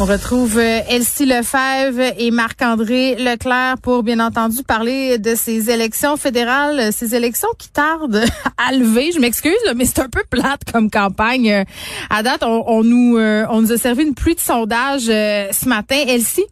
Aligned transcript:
On 0.00 0.06
retrouve 0.06 0.58
euh, 0.58 0.80
Elsie 0.88 1.24
Lefebvre 1.24 2.14
et 2.18 2.32
Marc-André 2.32 3.14
Leclerc 3.14 3.76
pour, 3.80 4.02
bien 4.02 4.18
entendu, 4.18 4.64
parler 4.64 5.18
de 5.18 5.36
ces 5.36 5.70
élections 5.70 6.16
fédérales, 6.16 6.92
ces 6.92 7.14
élections 7.14 7.48
qui 7.58 7.68
tardent 7.68 8.24
à 8.58 8.72
lever. 8.72 9.12
Je 9.12 9.20
m'excuse, 9.20 9.52
mais 9.76 9.84
c'est 9.84 10.00
un 10.00 10.08
peu 10.08 10.24
plate 10.28 10.62
comme 10.72 10.90
campagne. 10.90 11.64
À 12.10 12.24
date, 12.24 12.42
on, 12.42 12.64
on 12.66 12.82
nous, 12.82 13.16
euh, 13.18 13.46
on 13.50 13.64
a 13.70 13.76
servi 13.76 14.02
une 14.02 14.14
pluie 14.14 14.34
de 14.34 14.40
sondages 14.40 15.08
euh, 15.08 15.46
ce 15.52 15.68
matin. 15.68 16.02
Elsie? 16.08 16.46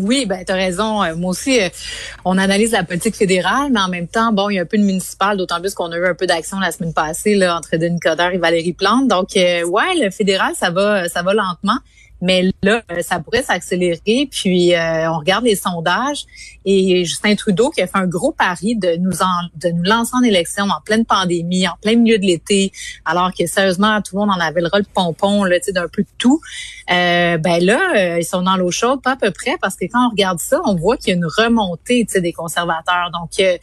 Oui, 0.00 0.24
ben 0.24 0.44
tu 0.44 0.52
as 0.52 0.54
raison. 0.54 1.02
Moi 1.16 1.30
aussi, 1.30 1.58
on 2.24 2.38
analyse 2.38 2.70
la 2.70 2.84
politique 2.84 3.16
fédérale, 3.16 3.70
mais 3.72 3.80
en 3.80 3.88
même 3.88 4.08
temps, 4.08 4.32
bon, 4.32 4.48
il 4.48 4.54
y 4.54 4.58
a 4.58 4.62
un 4.62 4.66
peu 4.66 4.78
de 4.78 4.84
municipal, 4.84 5.36
d'autant 5.36 5.60
plus 5.60 5.74
qu'on 5.74 5.92
a 5.92 5.98
eu 5.98 6.06
un 6.06 6.14
peu 6.14 6.26
d'action 6.26 6.60
la 6.60 6.72
semaine 6.72 6.94
passée 6.94 7.34
là, 7.34 7.58
entre 7.58 7.76
Denis 7.76 8.00
Coderre 8.00 8.32
et 8.32 8.38
Valérie 8.38 8.72
Plante. 8.72 9.08
Donc, 9.08 9.36
euh, 9.36 9.64
ouais, 9.64 9.94
le 10.00 10.10
fédéral, 10.10 10.54
ça 10.56 10.70
va, 10.70 11.10
ça 11.10 11.22
va 11.22 11.34
lentement. 11.34 11.76
Mais 12.22 12.44
là, 12.62 12.82
euh, 12.90 13.02
ça 13.02 13.18
pourrait 13.20 13.42
s'accélérer. 13.42 14.28
Puis, 14.30 14.74
euh, 14.74 15.10
on 15.12 15.18
regarde 15.18 15.44
les 15.44 15.56
sondages 15.56 16.24
et 16.64 17.04
Justin 17.04 17.34
Trudeau 17.34 17.70
qui 17.70 17.82
a 17.82 17.86
fait 17.86 17.98
un 17.98 18.06
gros 18.06 18.32
pari 18.32 18.76
de 18.76 18.96
nous 18.96 19.22
en, 19.22 19.48
de 19.56 19.68
nous 19.70 19.82
lancer 19.82 20.12
en 20.14 20.22
élection 20.22 20.64
en 20.64 20.80
pleine 20.84 21.04
pandémie, 21.04 21.66
en 21.66 21.74
plein 21.82 21.96
milieu 21.96 22.18
de 22.18 22.24
l'été, 22.24 22.72
alors 23.04 23.32
que 23.36 23.46
sérieusement, 23.46 24.00
tout 24.00 24.16
le 24.16 24.20
monde 24.20 24.30
en 24.30 24.40
avait 24.40 24.60
le 24.60 24.68
rôle 24.72 24.84
pompon, 24.84 25.44
là, 25.44 25.56
d'un 25.68 25.88
peu 25.88 26.02
de 26.02 26.08
tout. 26.18 26.40
Euh, 26.90 27.38
ben 27.38 27.64
là, 27.64 27.92
euh, 27.96 28.18
ils 28.20 28.24
sont 28.24 28.42
dans 28.42 28.56
l'eau 28.56 28.70
chaude, 28.70 29.02
pas 29.02 29.12
à 29.12 29.16
peu 29.16 29.30
près, 29.30 29.56
parce 29.60 29.76
que 29.76 29.84
quand 29.86 30.06
on 30.06 30.10
regarde 30.10 30.38
ça, 30.38 30.60
on 30.64 30.74
voit 30.74 30.96
qu'il 30.96 31.08
y 31.08 31.12
a 31.12 31.16
une 31.16 31.26
remontée, 31.26 32.06
des 32.14 32.32
conservateurs. 32.32 33.10
Donc, 33.12 33.30
euh, 33.40 33.56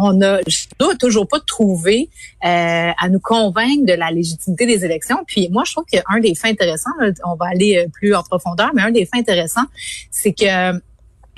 on 0.00 0.20
a, 0.22 0.36
a 0.36 0.96
toujours 0.98 1.26
pas 1.28 1.40
trouvé 1.40 2.08
à 2.40 3.08
nous 3.10 3.20
convaincre 3.20 3.84
de 3.84 3.92
la 3.92 4.10
légitimité 4.10 4.66
des 4.66 4.84
élections. 4.84 5.24
Puis 5.26 5.48
moi, 5.50 5.64
je 5.66 5.72
trouve 5.72 5.84
qu'un 5.84 6.20
des 6.20 6.34
faits 6.34 6.52
intéressants, 6.52 6.90
là, 7.00 7.10
on 7.24 7.34
va 7.34 7.46
euh, 7.62 7.86
plus 7.92 8.14
en 8.14 8.22
profondeur, 8.22 8.70
mais 8.74 8.82
un 8.82 8.90
des 8.90 9.04
faits 9.04 9.20
intéressants, 9.20 9.66
c'est 10.10 10.32
que 10.32 10.80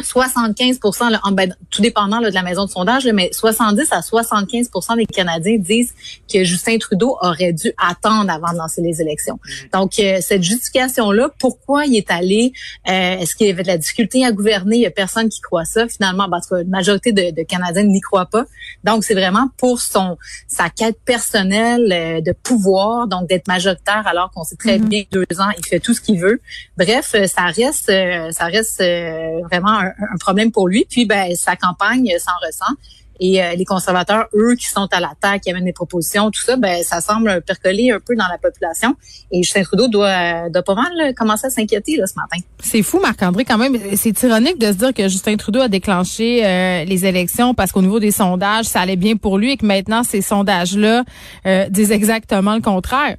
75 0.03 0.79
là, 1.11 1.21
en, 1.25 1.33
ben, 1.33 1.55
tout 1.71 1.83
dépendant 1.83 2.21
là, 2.21 2.31
de 2.31 2.35
la 2.35 2.43
maison 2.43 2.65
de 2.65 2.71
sondage, 2.71 3.05
là, 3.05 3.13
mais 3.13 3.31
70 3.33 3.89
à 3.93 4.01
75% 4.01 4.97
des 4.97 5.07
Canadiens 5.07 5.59
disent 5.59 5.95
que 6.33 6.45
Justin 6.45 6.79
Trudeau 6.79 7.17
aurait 7.21 7.53
dû 7.53 7.73
attendre 7.79 8.31
avant 8.31 8.53
de 8.53 8.59
lancer 8.59 8.83
les 8.83 9.01
élections. 9.01 9.39
Donc, 9.73 9.99
euh, 9.99 10.19
cette 10.21 10.43
justification-là, 10.43 11.31
pourquoi 11.39 11.87
il 11.87 11.97
est 11.97 12.11
allé, 12.11 12.53
euh, 12.89 13.19
est-ce 13.19 13.37
qu'il 13.37 13.47
y 13.47 13.51
avait 13.51 13.63
de 13.63 13.69
la 13.69 13.79
difficulté 13.79 14.25
à 14.25 14.33
gouverner? 14.33 14.77
Il 14.77 14.83
y 14.83 14.87
a 14.87 14.91
personne 14.91 15.29
qui 15.29 15.41
croit 15.41 15.65
ça. 15.65 15.89
Finalement, 15.89 16.25
en 16.25 16.41
tout 16.41 16.49
cas, 16.51 16.59
la 16.59 16.65
majorité 16.65 17.13
de, 17.13 17.31
de 17.31 17.43
Canadiens 17.43 17.85
n'y 17.85 18.01
croient 18.01 18.27
pas. 18.27 18.45
Donc, 18.85 19.05
c'est 19.05 19.15
vraiment 19.15 19.49
pour 19.57 19.81
son 19.81 20.17
sa 20.49 20.69
quête 20.71 20.99
personnelle 21.05 21.93
euh, 21.93 22.21
de 22.21 22.33
pouvoir, 22.33 23.07
donc 23.07 23.29
d'être 23.29 23.49
majoritaire 23.49 24.07
alors 24.07 24.31
qu'on 24.33 24.45
sait 24.45 24.57
très 24.57 24.79
Mhm. 24.79 24.89
bien 24.89 25.03
deux 25.11 25.41
ans, 25.41 25.51
il 25.57 25.65
fait 25.67 25.81
tout 25.81 25.95
ce 25.95 26.01
qu'il 26.01 26.19
veut. 26.19 26.41
Bref, 26.77 27.13
euh, 27.15 27.27
ça 27.27 27.43
reste, 27.47 27.89
euh, 27.91 28.31
ça 28.31 28.47
reste 28.47 28.81
euh, 28.81 29.41
vraiment 29.51 29.79
un, 29.79 29.90
un 29.99 30.17
problème 30.19 30.53
pour 30.53 30.69
lui. 30.69 30.87
Puis, 30.89 31.07
ben, 31.07 31.35
sa 31.37 31.57
campagne 31.57 32.11
euh, 32.15 32.19
s'en 32.19 32.47
ressent. 32.47 32.75
Et 33.21 33.43
euh, 33.43 33.55
les 33.55 33.67
conservateurs, 33.67 34.27
eux, 34.35 34.55
qui 34.57 34.67
sont 34.67 34.89
à 34.93 34.99
l'attaque, 34.99 35.43
qui 35.43 35.51
amènent 35.51 35.67
des 35.67 35.75
propositions, 35.75 36.31
tout 36.31 36.41
ça, 36.41 36.57
ben, 36.57 36.83
ça 36.83 37.03
semble 37.03 37.43
percoler 37.43 37.91
un 37.91 38.01
peu 38.01 38.17
dans 38.17 38.27
la 38.27 38.39
population. 38.39 38.97
Et 39.31 39.43
Justin 39.43 39.63
Trudeau 39.63 39.89
doit, 39.89 40.49
doit 40.49 40.63
pas 40.63 40.75
mal 40.75 40.91
là, 40.97 41.13
commencer 41.13 41.47
à 41.47 41.51
s'inquiéter 41.51 41.97
là, 41.97 42.07
ce 42.07 42.15
matin. 42.17 42.43
C'est 42.61 42.83
fou, 42.83 42.99
Marc-André, 42.99 43.45
quand 43.45 43.59
même. 43.59 43.77
C'est 43.95 44.21
ironique 44.23 44.59
de 44.59 44.69
se 44.69 44.79
dire 44.79 44.95
que 44.95 45.09
Justin 45.09 45.37
Trudeau 45.37 45.61
a 45.61 45.69
déclenché 45.69 46.45
euh, 46.45 46.85
les 46.85 47.05
élections 47.05 47.53
parce 47.55 47.73
qu'au 47.73 47.83
niveau 47.83 48.01
des 48.01 48.11
sondages, 48.11 48.65
ça 48.65 48.81
allait 48.81 48.97
bien 48.97 49.17
pour 49.17 49.37
lui 49.37 49.53
et 49.53 49.57
que 49.59 49.67
maintenant, 49.67 50.03
ces 50.03 50.23
sondages-là 50.23 51.05
euh, 51.47 51.69
disent 51.69 51.93
exactement 51.93 52.55
le 52.55 52.63
contraire. 52.63 53.17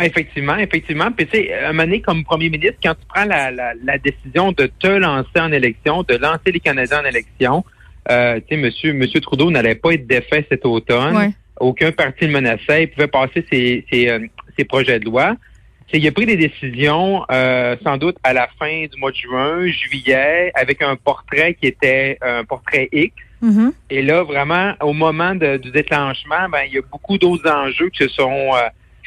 Effectivement, 0.00 0.56
effectivement. 0.56 1.10
Puis 1.12 1.26
tu 1.26 1.38
sais, 1.38 1.54
un 1.54 1.68
moment 1.72 1.84
donné, 1.84 2.00
comme 2.00 2.24
premier 2.24 2.48
ministre, 2.48 2.76
quand 2.82 2.94
tu 2.94 3.06
prends 3.08 3.24
la, 3.24 3.50
la, 3.50 3.72
la 3.84 3.98
décision 3.98 4.52
de 4.52 4.66
te 4.66 4.86
lancer 4.86 5.38
en 5.38 5.52
élection, 5.52 6.02
de 6.02 6.16
lancer 6.16 6.52
les 6.52 6.60
Canadiens 6.60 7.00
en 7.02 7.04
élection, 7.04 7.64
euh, 8.10 8.40
tu 8.40 8.54
sais, 8.54 8.56
monsieur, 8.60 8.92
monsieur 8.94 9.20
Trudeau 9.20 9.50
n'allait 9.50 9.74
pas 9.74 9.92
être 9.92 10.06
défait 10.06 10.46
cet 10.50 10.64
automne. 10.66 11.16
Ouais. 11.16 11.30
Aucun 11.60 11.92
parti 11.92 12.26
le 12.26 12.32
menaçait. 12.32 12.84
Il 12.84 12.88
pouvait 12.90 13.06
passer 13.06 13.44
ses, 13.52 13.84
ses, 13.92 14.08
euh, 14.08 14.18
ses 14.58 14.64
projets 14.64 14.98
de 14.98 15.04
loi. 15.04 15.36
Tu 15.88 15.92
sais, 15.92 15.98
il 16.02 16.08
a 16.08 16.12
pris 16.12 16.26
des 16.26 16.36
décisions, 16.36 17.24
euh, 17.30 17.76
sans 17.84 17.98
doute 17.98 18.16
à 18.24 18.32
la 18.32 18.48
fin 18.58 18.86
du 18.86 18.98
mois 18.98 19.10
de 19.10 19.16
juin, 19.16 19.66
juillet, 19.66 20.50
avec 20.54 20.80
un 20.82 20.96
portrait 20.96 21.54
qui 21.54 21.66
était 21.66 22.18
un 22.22 22.44
portrait 22.44 22.88
X. 22.92 23.14
Mhm. 23.42 23.72
Et 23.90 24.02
là, 24.02 24.22
vraiment, 24.22 24.72
au 24.80 24.92
moment 24.92 25.34
de- 25.34 25.56
du 25.58 25.70
déclenchement, 25.70 26.48
ben, 26.50 26.62
il 26.66 26.74
y 26.74 26.78
a 26.78 26.82
beaucoup 26.90 27.18
d'autres 27.18 27.48
enjeux 27.50 27.90
qui 27.90 28.04
se 28.04 28.08
sont, 28.08 28.50
euh, 28.54 28.60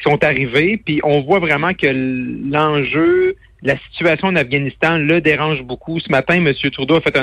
sont 0.03 0.23
arrivés. 0.23 0.77
Puis 0.83 0.99
on 1.03 1.21
voit 1.21 1.39
vraiment 1.39 1.73
que 1.73 1.87
l'enjeu, 2.51 3.35
la 3.61 3.77
situation 3.91 4.27
en 4.27 4.35
Afghanistan 4.35 4.97
le 4.97 5.21
dérange 5.21 5.61
beaucoup. 5.63 5.99
Ce 5.99 6.11
matin, 6.11 6.35
M. 6.35 6.53
Trudeau 6.71 6.95
a 6.95 7.01
fait 7.01 7.17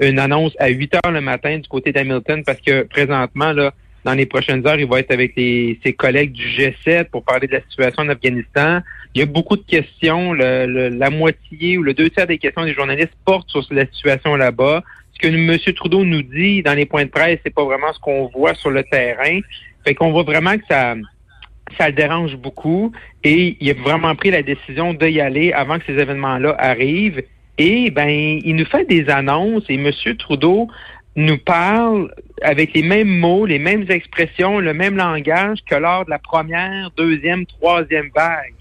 une, 0.00 0.18
annonce 0.18 0.52
à 0.58 0.68
8 0.68 0.94
heures 0.94 1.12
le 1.12 1.20
matin 1.20 1.58
du 1.58 1.68
côté 1.68 1.92
d'Hamilton 1.92 2.42
parce 2.44 2.60
que 2.60 2.82
présentement, 2.84 3.52
là, 3.52 3.72
dans 4.04 4.14
les 4.14 4.26
prochaines 4.26 4.66
heures, 4.66 4.78
il 4.80 4.86
va 4.86 4.98
être 4.98 5.12
avec 5.12 5.34
ses 5.34 5.92
collègues 5.96 6.32
du 6.32 6.44
G7 6.44 7.04
pour 7.04 7.24
parler 7.24 7.46
de 7.46 7.52
la 7.52 7.62
situation 7.62 8.02
en 8.02 8.08
Afghanistan. 8.08 8.80
Il 9.14 9.20
y 9.20 9.22
a 9.22 9.26
beaucoup 9.26 9.56
de 9.56 9.62
questions. 9.62 10.32
La 10.32 11.10
moitié 11.10 11.78
ou 11.78 11.82
le 11.82 11.94
deux 11.94 12.10
tiers 12.10 12.26
des 12.26 12.38
questions 12.38 12.64
des 12.64 12.74
journalistes 12.74 13.12
portent 13.24 13.50
sur 13.50 13.64
la 13.70 13.86
situation 13.86 14.34
là-bas. 14.34 14.82
Ce 15.14 15.18
que 15.20 15.28
M. 15.28 15.56
Trudeau 15.74 16.04
nous 16.04 16.22
dit 16.22 16.62
dans 16.62 16.74
les 16.74 16.86
points 16.86 17.04
de 17.04 17.10
presse, 17.10 17.38
c'est 17.44 17.54
pas 17.54 17.64
vraiment 17.64 17.92
ce 17.92 18.00
qu'on 18.00 18.26
voit 18.34 18.54
sur 18.54 18.70
le 18.70 18.82
terrain. 18.82 19.38
Fait 19.84 19.94
qu'on 19.94 20.10
voit 20.10 20.22
vraiment 20.22 20.56
que 20.56 20.64
ça, 20.68 20.94
ça 21.78 21.88
le 21.88 21.94
dérange 21.94 22.36
beaucoup 22.36 22.92
et 23.24 23.56
il 23.60 23.70
a 23.70 23.74
vraiment 23.74 24.14
pris 24.14 24.30
la 24.30 24.42
décision 24.42 24.94
d'y 24.94 25.20
aller 25.20 25.52
avant 25.52 25.78
que 25.78 25.84
ces 25.86 25.94
événements-là 25.98 26.54
arrivent. 26.58 27.22
Et 27.58 27.90
ben, 27.90 28.08
il 28.08 28.56
nous 28.56 28.64
fait 28.66 28.84
des 28.88 29.08
annonces 29.10 29.64
et 29.68 29.74
M. 29.74 29.90
Trudeau 30.18 30.68
nous 31.16 31.36
parle 31.38 32.10
avec 32.40 32.72
les 32.74 32.82
mêmes 32.82 33.08
mots, 33.18 33.44
les 33.44 33.58
mêmes 33.58 33.84
expressions, 33.90 34.58
le 34.58 34.72
même 34.72 34.96
langage 34.96 35.58
que 35.68 35.74
lors 35.74 36.04
de 36.06 36.10
la 36.10 36.18
première, 36.18 36.90
deuxième, 36.96 37.44
troisième 37.44 38.08
vague. 38.14 38.54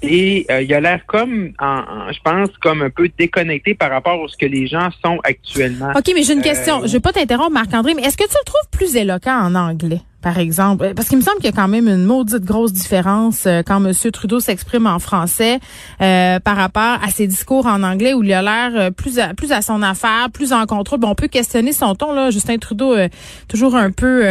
Et 0.00 0.46
euh, 0.48 0.62
il 0.62 0.72
a 0.72 0.80
l'air 0.80 1.04
comme, 1.06 1.52
en, 1.58 1.66
en- 1.66 2.12
je 2.12 2.20
pense, 2.22 2.50
comme 2.62 2.82
un 2.82 2.90
peu 2.90 3.10
déconnecté 3.18 3.74
par 3.74 3.90
rapport 3.90 4.24
à 4.24 4.28
ce 4.28 4.36
que 4.36 4.46
les 4.46 4.68
gens 4.68 4.90
sont 5.04 5.18
actuellement. 5.24 5.90
OK, 5.96 6.12
mais 6.14 6.22
j'ai 6.22 6.34
une 6.34 6.38
Euh, 6.38 6.42
question. 6.42 6.86
Je 6.86 6.92
vais 6.92 7.00
pas 7.00 7.12
t'interrompre, 7.12 7.50
Marc-André, 7.50 7.94
mais 7.94 8.02
est-ce 8.02 8.16
que 8.16 8.22
tu 8.22 8.30
le 8.40 8.44
trouves 8.44 8.70
plus 8.70 8.94
éloquent 8.94 9.36
en 9.36 9.56
anglais, 9.56 9.98
par 10.22 10.38
exemple? 10.38 10.84
Euh, 10.84 10.94
Parce 10.94 11.08
qu'il 11.08 11.18
me 11.18 11.22
semble 11.22 11.36
qu'il 11.36 11.46
y 11.46 11.52
a 11.52 11.52
quand 11.52 11.68
même 11.68 11.88
une 11.88 12.04
maudite 12.04 12.44
grosse 12.44 12.72
différence 12.72 13.46
euh, 13.46 13.62
quand 13.64 13.84
M. 13.84 13.92
Trudeau 14.12 14.40
s'exprime 14.40 14.86
en 14.86 14.98
français 14.98 15.60
euh, 16.00 16.40
par 16.40 16.56
rapport 16.56 16.98
à 17.02 17.08
ses 17.10 17.26
discours 17.26 17.66
en 17.66 17.82
anglais 17.82 18.14
où 18.14 18.22
il 18.22 18.32
a 18.32 18.42
l'air 18.42 18.70
euh, 18.74 18.90
plus 18.90 19.18
à, 19.18 19.34
plus 19.34 19.52
à 19.52 19.62
son 19.62 19.82
affaire, 19.82 20.28
plus 20.32 20.52
en 20.52 20.66
contrôle. 20.66 21.00
Bon, 21.00 21.10
on 21.10 21.14
peut 21.14 21.28
questionner 21.28 21.72
son 21.72 21.94
ton, 21.94 22.12
là. 22.12 22.30
Justin 22.30 22.58
Trudeau, 22.58 22.94
euh, 22.94 23.08
toujours 23.48 23.76
un 23.76 23.90
peu, 23.90 24.22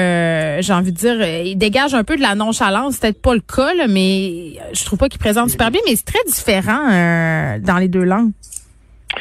j'ai 0.62 0.74
envie 0.74 0.92
de 0.92 0.98
dire, 0.98 1.22
il 1.22 1.57
dégage 1.57 1.94
un 1.94 2.04
peu 2.04 2.16
de 2.18 2.22
la 2.22 2.36
nonchalance. 2.36 2.95
C'est 2.95 3.01
peut-être 3.01 3.22
pas 3.22 3.33
le 3.33 3.42
cas, 3.42 3.74
là, 3.74 3.88
mais 3.88 4.54
je 4.74 4.86
trouve 4.86 5.00
pas 5.00 5.10
qu'il 5.10 5.19
présente 5.19 5.50
super 5.50 5.72
bien, 5.72 5.81
mais 5.88 5.95
c'est 5.95 6.06
très 6.06 6.24
différent 6.28 7.57
dans 7.60 7.78
les 7.80 7.88
deux 7.88 8.04
langues. 8.04 8.31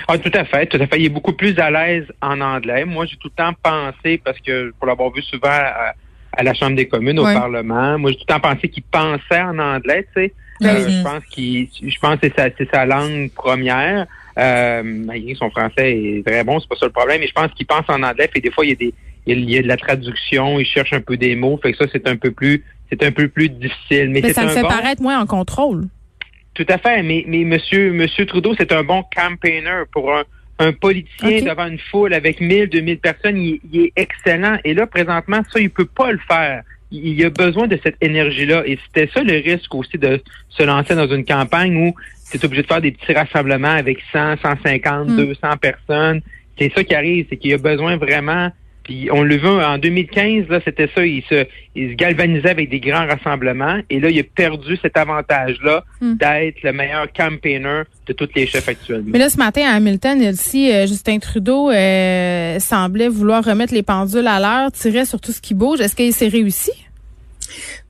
Ah, 0.09 0.19
tout 0.19 0.31
à 0.35 0.45
fait, 0.45 0.67
tout 0.67 0.77
à 0.81 0.87
fait. 0.87 0.99
Il 0.99 1.07
est 1.07 1.11
beaucoup 1.11 1.33
plus 1.33 1.59
à 1.59 1.71
l'aise 1.71 2.07
en 2.21 2.41
anglais. 2.41 2.85
Moi, 2.85 3.07
j'ai 3.07 3.17
tout 3.17 3.29
le 3.29 3.45
temps 3.45 3.53
pensé, 3.63 4.21
parce 4.23 4.39
que 4.41 4.73
pour 4.79 4.87
l'avoir 4.87 5.11
vu 5.11 5.23
souvent 5.23 5.49
à, 5.49 5.95
à 6.37 6.43
la 6.43 6.55
Chambre 6.55 6.77
des 6.77 6.87
communes, 6.89 7.19
au. 7.19 7.25
Parlement, 7.25 7.99
moi, 7.99 8.11
j'ai 8.11 8.17
tout 8.19 8.25
le 8.29 8.35
temps 8.35 8.41
pensé 8.41 8.69
qu'il 8.69 8.83
pensait 8.85 9.41
en 9.41 9.59
anglais, 9.59 10.07
tu 10.15 10.23
sais. 10.23 10.33
Ben 10.61 10.77
Euh, 10.77 10.89
je 10.89 11.03
pense 11.03 11.25
qu'il, 11.27 11.69
je 11.83 11.99
pense 11.99 12.17
que 12.17 12.29
c'est 12.29 12.35
sa, 12.37 12.49
c'est 12.57 12.71
sa 12.71 12.87
langue 12.87 13.31
première. 13.33 14.07
Euh, 14.39 14.83
malgré 14.85 15.33
que 15.33 15.39
son 15.39 15.51
français 15.51 15.99
est 15.99 16.27
très 16.27 16.45
bon, 16.45 16.61
c'est 16.61 16.69
pas 16.69 16.77
ça 16.77 16.87
le 16.87 16.93
problème. 16.93 17.21
Mais 17.21 17.27
je 17.27 17.33
pense 17.33 17.51
qu'il 17.53 17.67
pense 17.67 17.85
en 17.89 18.03
anglais. 18.03 18.31
Et 18.35 18.41
des 18.41 18.51
fois, 18.51 18.65
il 18.65 18.71
y 18.71 18.73
a 18.73 18.77
des, 18.77 18.95
il 19.27 19.51
y 19.51 19.59
a 19.59 19.63
de 19.63 19.69
la 19.69 19.77
traduction. 19.77 20.59
Il 20.59 20.67
cherche 20.67 20.93
un 20.93 21.01
peu 21.01 21.17
des 21.17 21.37
mots. 21.37 21.59
Fait 21.63 21.73
que 21.73 21.79
ça, 21.79 21.85
c'est 21.93 22.07
un 22.09 22.17
peu 22.17 22.31
plus, 22.31 22.63
c'est 22.91 23.03
un 23.03 23.13
peu 23.13 23.29
plus 23.29 23.49
difficile. 23.51 24.11
Mais, 24.11 24.21
Mais 24.21 24.29
c'est 24.29 24.35
ça 24.35 24.43
le 24.45 24.49
un 24.49 24.53
fait 24.53 24.63
bon- 24.63 24.69
paraître 24.69 25.03
moins 25.03 25.21
en 25.21 25.27
contrôle. 25.27 25.85
Tout 26.55 26.67
à 26.71 26.79
fait, 26.79 27.03
mais, 27.03 27.23
mais 27.29 27.45
monsieur, 27.45 27.93
monsieur 27.93 28.25
Trudeau, 28.25 28.55
c'est 28.59 28.73
un 28.73 28.83
bon 28.83 29.05
campaigner 29.15 29.83
pour 29.93 30.11
un, 30.15 30.23
un 30.59 30.73
politicien 30.73 31.43
devant 31.43 31.67
une 31.67 31.79
foule 31.79 32.15
avec 32.15 32.41
1000, 32.41 32.69
2000 32.69 32.99
personnes. 32.99 33.37
Il, 33.37 33.61
il 33.71 33.81
est 33.83 33.93
excellent. 33.97 34.59
Et 34.65 34.75
là, 34.75 34.87
présentement, 34.87 35.43
ça, 35.53 35.61
il 35.61 35.71
peut 35.71 35.87
pas 35.87 36.13
le 36.13 36.19
faire. 36.27 36.63
Il, 36.91 37.07
il 37.09 37.25
a 37.25 37.31
besoin 37.31 37.67
de 37.67 37.79
cette 37.83 37.97
énergie-là. 38.01 38.63
Et 38.67 38.79
c'était 38.87 39.11
ça 39.13 39.23
le 39.23 39.35
risque 39.35 39.75
aussi 39.75 39.99
de 39.99 40.23
se 40.49 40.63
lancer 40.63 40.95
dans 40.95 41.09
une 41.09 41.25
campagne 41.25 41.77
où 41.77 41.95
tu 42.31 42.39
es 42.39 42.45
obligé 42.45 42.63
de 42.63 42.67
faire 42.67 42.81
des 42.81 42.93
petits 42.93 43.13
rassemblements 43.13 43.69
avec 43.69 43.99
100, 44.13 44.39
150, 44.39 45.09
Mm. 45.09 45.17
200 45.17 45.57
personnes. 45.61 46.21
C'est 46.59 46.73
ça 46.75 46.83
qui 46.85 46.95
arrive, 46.95 47.27
c'est 47.29 47.37
qu'il 47.37 47.53
a 47.53 47.59
besoin 47.59 47.97
vraiment 47.97 48.51
puis 48.87 49.09
on 49.13 49.23
le 49.23 49.37
vu 49.37 49.49
en 49.49 49.79
2015, 49.79 50.49
là, 50.49 50.61
c'était 50.65 50.89
ça, 50.95 51.05
il 51.05 51.23
se, 51.29 51.45
il 51.75 51.91
se 51.91 51.95
galvanisait 51.95 52.51
avec 52.51 52.71
des 52.71 52.79
grands 52.79 53.07
rassemblements. 53.07 53.81
Et 53.91 53.99
là, 53.99 54.09
il 54.11 54.21
a 54.21 54.23
perdu 54.23 54.79
cet 54.81 54.97
avantage-là 54.97 55.85
Hmm. 56.01 56.17
d'être 56.17 56.63
le 56.63 56.73
meilleur 56.73 57.11
campaigner 57.11 57.83
de 58.07 58.13
tous 58.13 58.29
les 58.37 58.47
chefs 58.47 58.69
actuellement. 58.69 59.11
Mais 59.13 59.19
là, 59.19 59.31
ce 59.31 59.39
matin, 59.39 59.63
à 59.67 59.77
Hamilton, 59.77 60.21
ici, 60.21 60.71
euh, 60.71 60.87
Justin 60.87 61.19
Trudeau 61.19 61.71
euh, 61.71 62.59
semblait 62.59 63.09
vouloir 63.09 63.43
remettre 63.43 63.73
les 63.73 63.83
pendules 63.83 64.27
à 64.27 64.39
l'heure, 64.39 64.71
tirer 64.73 65.07
sur 65.07 65.21
tout 65.21 65.33
ce 65.33 65.41
qui 65.41 65.55
bouge. 65.55 65.81
Est-ce 65.81 65.97
qu'il 65.97 66.13
s'est 66.13 66.29
réussi? 66.29 66.73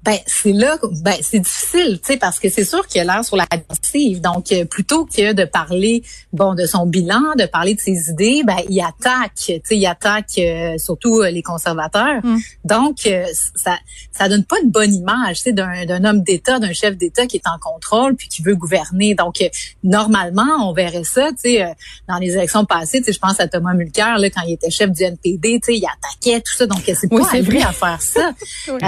Ben 0.06 0.18
c'est 0.26 0.52
là, 0.52 0.78
ben 1.02 1.16
c'est 1.20 1.40
difficile, 1.40 1.98
tu 2.00 2.12
sais, 2.12 2.16
parce 2.16 2.38
que 2.38 2.48
c'est 2.48 2.64
sûr 2.64 2.86
qu'il 2.86 3.00
a 3.00 3.04
l'air 3.04 3.24
sur 3.24 3.36
la 3.36 3.44
défensive. 3.50 4.20
Donc 4.20 4.52
euh, 4.52 4.64
plutôt 4.64 5.04
que 5.04 5.32
de 5.32 5.44
parler, 5.44 6.04
bon, 6.32 6.54
de 6.54 6.64
son 6.64 6.86
bilan, 6.86 7.34
de 7.36 7.44
parler 7.46 7.74
de 7.74 7.80
ses 7.80 8.10
idées, 8.10 8.42
ben 8.44 8.56
il 8.68 8.80
attaque, 8.80 9.32
tu 9.34 9.60
sais, 9.64 9.76
il 9.76 9.84
attaque 9.86 10.38
euh, 10.38 10.78
surtout 10.78 11.22
euh, 11.22 11.30
les 11.30 11.42
conservateurs. 11.42 12.24
Mm. 12.24 12.38
Donc 12.64 12.98
euh, 13.06 13.24
ça, 13.56 13.76
ça 14.12 14.28
donne 14.28 14.44
pas 14.44 14.56
une 14.62 14.70
bonne 14.70 14.94
image, 14.94 15.38
tu 15.38 15.42
sais, 15.42 15.52
d'un, 15.52 15.84
d'un 15.86 16.04
homme 16.04 16.22
d'État, 16.22 16.60
d'un 16.60 16.72
chef 16.72 16.96
d'État 16.96 17.26
qui 17.26 17.38
est 17.38 17.48
en 17.48 17.58
contrôle 17.58 18.14
puis 18.14 18.28
qui 18.28 18.42
veut 18.42 18.54
gouverner. 18.54 19.16
Donc 19.16 19.40
euh, 19.40 19.48
normalement, 19.82 20.68
on 20.68 20.72
verrait 20.72 21.02
ça, 21.02 21.30
tu 21.30 21.50
sais, 21.50 21.62
euh, 21.64 21.68
dans 22.08 22.18
les 22.18 22.32
élections 22.34 22.64
passées, 22.64 23.00
tu 23.00 23.06
sais, 23.06 23.12
je 23.12 23.18
pense 23.18 23.40
à 23.40 23.48
Thomas 23.48 23.74
Mulcair 23.74 24.18
là 24.18 24.30
quand 24.30 24.42
il 24.46 24.52
était 24.54 24.70
chef 24.70 24.92
du 24.92 25.02
NPD, 25.02 25.58
tu 25.64 25.72
sais, 25.72 25.78
il 25.78 25.84
attaquait 25.84 26.40
tout 26.40 26.56
ça. 26.56 26.66
Donc 26.66 26.82
c'est 26.86 26.96
Oui, 27.10 27.22
pas 27.22 27.40
vrai. 27.40 27.62
à 27.62 27.72
faire 27.72 28.00
ça. 28.00 28.30
Oui. 28.68 28.78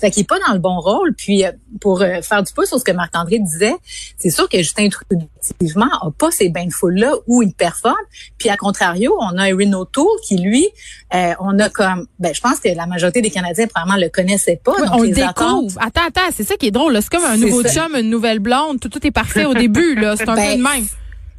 Fait 0.00 0.10
qu'il 0.10 0.26
pas 0.32 0.38
dans 0.46 0.52
le 0.54 0.58
bon 0.60 0.78
rôle. 0.80 1.14
Puis 1.14 1.44
euh, 1.44 1.52
pour 1.80 2.00
euh, 2.02 2.22
faire 2.22 2.42
du 2.42 2.52
pouce 2.52 2.68
sur 2.68 2.78
ce 2.78 2.84
que 2.84 2.92
Marc-André 2.92 3.38
disait, 3.38 3.74
c'est 4.16 4.30
sûr 4.30 4.48
que 4.48 4.58
Justin 4.58 4.88
Trudeau, 4.88 5.26
effectivement, 5.42 5.88
a 6.00 6.10
pas 6.16 6.30
ces 6.30 6.48
bains 6.48 6.66
de 6.66 6.72
foule-là 6.72 7.12
où 7.26 7.42
il 7.42 7.52
performe. 7.52 7.94
Puis 8.38 8.48
à 8.48 8.56
contrario, 8.56 9.14
on 9.20 9.36
a 9.38 9.48
Erin 9.48 9.72
O'Toole 9.74 10.06
qui, 10.26 10.36
lui, 10.38 10.66
euh, 11.14 11.32
on 11.40 11.58
a 11.58 11.68
comme... 11.68 12.06
Ben, 12.18 12.32
je 12.34 12.40
pense 12.40 12.58
que 12.60 12.68
la 12.74 12.86
majorité 12.86 13.20
des 13.20 13.30
Canadiens, 13.30 13.66
probablement, 13.66 13.98
le 14.00 14.08
connaissaient 14.08 14.60
pas. 14.62 14.72
Oui, 14.78 14.88
on 14.92 15.02
le 15.02 15.22
attentes- 15.22 15.36
découvre. 15.68 15.78
Attends, 15.82 16.06
attends, 16.08 16.30
c'est 16.34 16.44
ça 16.44 16.56
qui 16.56 16.68
est 16.68 16.70
drôle. 16.70 16.96
C'est 17.02 17.10
comme 17.10 17.24
un 17.24 17.36
nouveau 17.36 17.62
ça. 17.62 17.68
chum, 17.86 17.94
une 17.96 18.10
nouvelle 18.10 18.38
blonde. 18.38 18.80
Tout, 18.80 18.88
tout 18.88 19.06
est 19.06 19.10
parfait 19.10 19.44
au 19.44 19.54
début. 19.54 19.94
là. 19.96 20.16
C'est 20.16 20.28
un 20.28 20.34
Ben, 20.36 20.52
peu 20.52 20.56
de 20.58 20.62
même. 20.62 20.86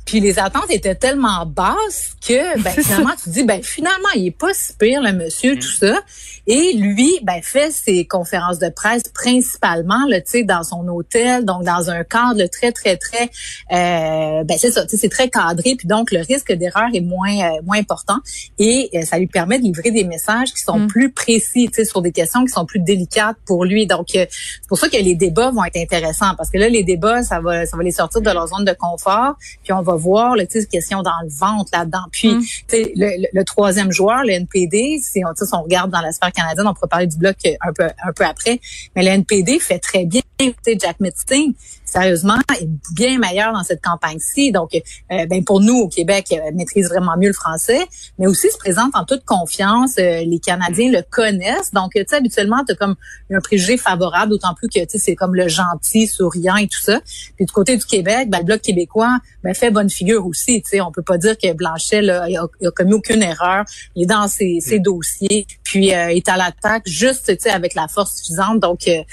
Puis 0.06 0.20
les 0.20 0.38
attentes 0.38 0.70
étaient 0.70 0.96
tellement 0.96 1.46
basses 1.46 2.16
que 2.26 2.60
ben, 2.64 2.72
finalement 2.72 3.14
tu 3.22 3.30
dis 3.30 3.44
ben 3.44 3.64
finalement 3.64 4.10
il 4.16 4.28
est 4.28 4.38
pas 4.38 4.54
si 4.54 4.74
pire 4.74 5.02
le 5.02 5.14
monsieur 5.14 5.56
tout 5.56 5.72
ça. 5.72 6.00
Et 6.46 6.74
lui 6.74 7.20
ben 7.24 7.42
fait 7.42 7.72
ses 7.72 8.06
conférences 8.06 8.60
de 8.60 8.70
presse 8.70 9.04
principalement 9.14 10.06
là 10.08 10.20
tu 10.22 10.32
sais 10.32 10.44
dans 10.44 10.64
son 10.64 10.88
hôtel 10.90 11.46
donc 11.46 11.64
dans 11.64 11.90
un 11.90 12.04
cadre 12.04 12.46
très 12.48 12.72
très 12.72 12.98
très 12.98 13.30
euh, 13.72 14.44
ben 14.44 14.58
c'est 14.58 14.72
ça 14.72 14.84
tu 14.84 14.90
sais 14.90 14.98
c'est 14.98 15.10
très 15.10 15.30
cadré 15.30 15.76
puis 15.78 15.88
donc 15.88 16.12
le 16.12 16.20
risque 16.20 16.52
d'erreur 16.52 16.90
est 16.94 17.02
moins 17.02 17.30
euh, 17.30 17.62
moins 17.64 17.78
important. 17.78 18.18
Et 18.60 18.90
euh, 18.94 19.06
ça 19.06 19.18
lui 19.18 19.28
permet 19.28 19.58
de 19.58 19.64
livrer 19.64 19.92
des 19.92 20.04
messages 20.04 20.54
qui 20.54 20.62
sont 20.62 20.84
Mm. 20.84 20.88
plus 20.88 21.12
précis 21.12 21.70
tu 21.72 21.76
sais 21.76 21.86
sur 21.86 22.02
des 22.02 22.12
questions 22.12 22.44
qui 22.46 22.52
sont 22.52 22.66
plus 22.66 22.80
délicates 22.80 23.38
pour 23.46 23.66
lui. 23.66 23.88
Donc 23.88 24.08
euh, 24.16 24.26
c'est 24.30 24.68
pour 24.68 24.78
ça 24.78 24.90
que 24.90 24.98
les 24.98 25.16
débats 25.16 25.52
vont 25.52 25.64
être 25.64 25.78
intéressants 25.78 26.36
parce 26.36 26.50
que 26.50 26.58
là 26.58 26.70
les 26.70 26.84
débats 26.84 27.24
ça 27.24 27.40
va 27.40 27.66
ça 27.66 27.78
va 27.78 27.84
les 27.84 27.92
sortir 27.92 28.22
de 28.22 28.30
leur 28.30 28.48
zone 28.48 28.66
de 28.66 28.74
confort 28.74 29.36
puis 29.64 29.74
on 29.74 29.82
va 29.82 29.93
voir 29.96 30.36
là, 30.36 30.46
question 30.68 31.02
dans 31.02 31.12
le 31.24 31.30
ventre 31.30 31.70
là-dedans 31.74 32.06
puis 32.12 32.34
Mm. 32.36 32.42
le, 32.72 33.22
le- 33.22 33.28
le 33.34 33.44
troisième 33.44 33.92
joueur 33.92 34.24
le 34.24 34.32
NPD 34.32 35.00
si 35.02 35.22
on, 35.26 35.34
regarde 35.64 35.92
dans 35.92 36.02
la 36.02 36.12
sphère 36.12 36.32
canadienne 36.32 36.68
on 36.68 36.74
pourra 36.74 36.88
parler 36.88 37.08
du 37.08 37.18
bloc 37.18 37.36
un 37.62 37.74
peu 37.74 37.84
un 38.04 38.14
peu 38.14 38.24
après 38.26 38.60
mais 38.96 39.04
le 39.04 39.10
NPD 39.10 39.60
fait 39.60 39.80
très 39.80 40.06
bien 40.06 40.22
sais, 40.64 40.78
Jack 40.80 41.00
Metzing 41.00 41.54
sérieusement 41.86 42.38
est 42.60 42.68
bien 42.96 43.20
meilleur 43.20 43.54
dans 43.54 43.64
cette 43.64 43.82
campagne-ci. 43.82 44.52
Donc 44.52 44.72
euh, 44.74 45.26
ben 45.28 45.44
pour 45.44 45.62
nous 45.62 45.76
au 45.76 45.88
Québec 45.88 46.28
euh, 46.32 46.52
maîtrise 46.54 46.90
vraiment 46.90 47.16
mieux 47.18 47.28
le 47.28 47.34
français 47.34 47.86
mais 48.18 48.28
aussi 48.28 48.50
se 48.50 48.58
présente 48.58 48.96
en 48.96 49.06
toute 49.06 49.26
confiance. 49.26 49.96
Euh, 50.00 50.24
les 50.26 50.40
Canadiens 50.40 50.92
le 50.92 51.04
connaissent. 51.08 51.72
Donc 51.72 51.96
euh, 51.96 52.00
tu 52.00 52.08
sais 52.10 52.16
habituellement 52.16 52.64
tu 52.66 52.74
as 52.74 52.76
comme 52.76 52.96
un 53.32 53.40
préjugé 53.40 53.78
favorable 53.78 54.32
d'autant 54.32 54.54
plus 54.56 54.68
que 54.68 54.80
tu 54.80 54.86
sais 54.90 54.98
c'est 54.98 55.16
comme 55.16 55.36
le 55.36 55.48
gentil 55.48 56.08
souriant 56.08 56.56
et 56.56 56.68
tout 56.68 56.82
ça. 56.82 57.00
Puis 57.36 57.46
du 57.46 57.52
côté 57.52 57.78
du 57.78 57.86
Québec 57.86 58.30
ben, 58.30 58.40
le 58.40 58.46
bloc 58.46 58.62
québécois 58.62 59.20
ben, 59.44 59.54
fait 59.54 59.70
bonne 59.72 59.90
figure 59.90 60.26
aussi 60.26 60.62
tu 60.64 60.70
sais. 60.72 60.82
On 60.82 60.92
peut 60.92 61.04
pas 61.04 61.18
dire 61.18 61.38
que 61.38 61.54
Blanchet 61.54 62.02
là, 62.02 62.28
il 62.28 62.38
a, 62.38 62.48
il 62.60 62.68
a 62.68 62.72
commis 62.72 62.94
aucune 62.94 63.22
erreur. 63.22 63.66
Il 63.96 64.04
est 64.04 64.08
dans 64.08 64.28
ses, 64.28 64.60
ses 64.62 64.80
dossiers 64.80 65.46
puis 65.64 65.94
euh, 65.94 66.10
est 66.10 66.28
à 66.30 66.38
l'attaque 66.38 66.84
juste 66.86 67.26
tu 67.28 67.44
sais 67.44 67.50
avec 67.50 67.76
la 67.76 67.88
force 67.88 68.16
suffisante. 68.18 68.60
Donc 68.60 68.88
euh, 68.88 69.04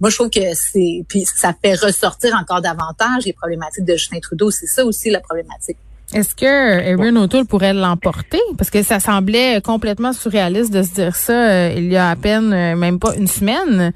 moi 0.00 0.10
je 0.10 0.16
trouve 0.16 0.30
que 0.30 0.54
c'est 0.54 0.75
puis 1.08 1.24
ça 1.24 1.52
fait 1.60 1.74
ressortir 1.74 2.34
encore 2.40 2.60
davantage 2.60 3.24
les 3.24 3.32
problématiques 3.32 3.84
de 3.84 3.94
Justin 3.94 4.20
Trudeau 4.20 4.50
c'est 4.50 4.66
ça 4.66 4.84
aussi 4.84 5.10
la 5.10 5.20
problématique 5.20 5.76
Est-ce 6.14 6.34
que 6.34 6.44
Erin 6.44 7.16
O'Toole 7.16 7.46
pourrait 7.46 7.74
l'emporter? 7.74 8.40
Parce 8.56 8.70
que 8.70 8.82
ça 8.82 9.00
semblait 9.00 9.60
complètement 9.60 10.12
surréaliste 10.12 10.72
de 10.72 10.82
se 10.82 10.94
dire 10.94 11.16
ça 11.16 11.50
euh, 11.50 11.74
il 11.76 11.90
y 11.92 11.96
a 11.96 12.10
à 12.10 12.16
peine 12.16 12.52
euh, 12.52 12.76
même 12.76 12.98
pas 12.98 13.16
une 13.16 13.26
semaine. 13.26 13.92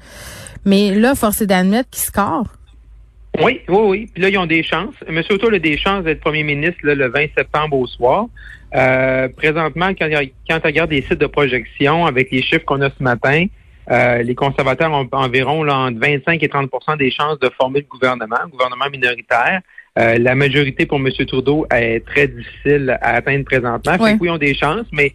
Mais 0.65 0.93
là, 0.93 1.15
force 1.15 1.41
est 1.41 1.47
d'admettre 1.47 1.89
qu'il 1.89 2.03
score. 2.03 2.45
Oui, 3.39 3.61
oui, 3.69 3.79
oui. 3.85 4.09
Puis 4.13 4.21
là, 4.21 4.29
ils 4.29 4.37
ont 4.37 4.45
des 4.45 4.63
chances. 4.63 4.93
M. 5.07 5.21
O'Toole 5.29 5.55
a 5.55 5.59
des 5.59 5.77
chances 5.77 6.03
d'être 6.03 6.19
premier 6.19 6.43
ministre 6.43 6.79
là, 6.83 6.95
le 6.95 7.09
20 7.09 7.27
septembre 7.37 7.77
au 7.77 7.87
soir. 7.87 8.27
Euh, 8.75 9.27
présentement, 9.29 9.89
quand, 9.89 10.09
quand 10.49 10.59
on 10.63 10.67
regarde 10.67 10.91
les 10.91 11.01
sites 11.01 11.19
de 11.19 11.27
projection 11.27 12.05
avec 12.05 12.31
les 12.31 12.41
chiffres 12.41 12.65
qu'on 12.65 12.81
a 12.81 12.89
ce 12.89 13.03
matin, 13.03 13.45
euh, 13.91 14.23
les 14.23 14.35
conservateurs 14.35 14.91
ont 14.91 15.07
environ 15.11 15.63
là, 15.63 15.77
entre 15.77 15.99
25 15.99 16.41
et 16.41 16.47
30% 16.47 16.97
des 16.97 17.11
chances 17.11 17.39
de 17.39 17.49
former 17.57 17.81
le 17.81 17.87
gouvernement, 17.87 18.37
le 18.43 18.49
gouvernement 18.49 18.89
minoritaire. 18.89 19.61
Euh, 19.99 20.17
la 20.17 20.35
majorité 20.35 20.85
pour 20.85 20.99
M. 20.99 21.09
Trudeau 21.27 21.65
est 21.69 22.05
très 22.05 22.27
difficile 22.27 22.97
à 23.01 23.15
atteindre 23.15 23.43
présentement. 23.43 23.93
Fait 23.93 23.99
oui, 24.01 24.17
ils 24.21 24.29
ont 24.29 24.37
des 24.37 24.53
chances, 24.53 24.85
mais 24.93 25.11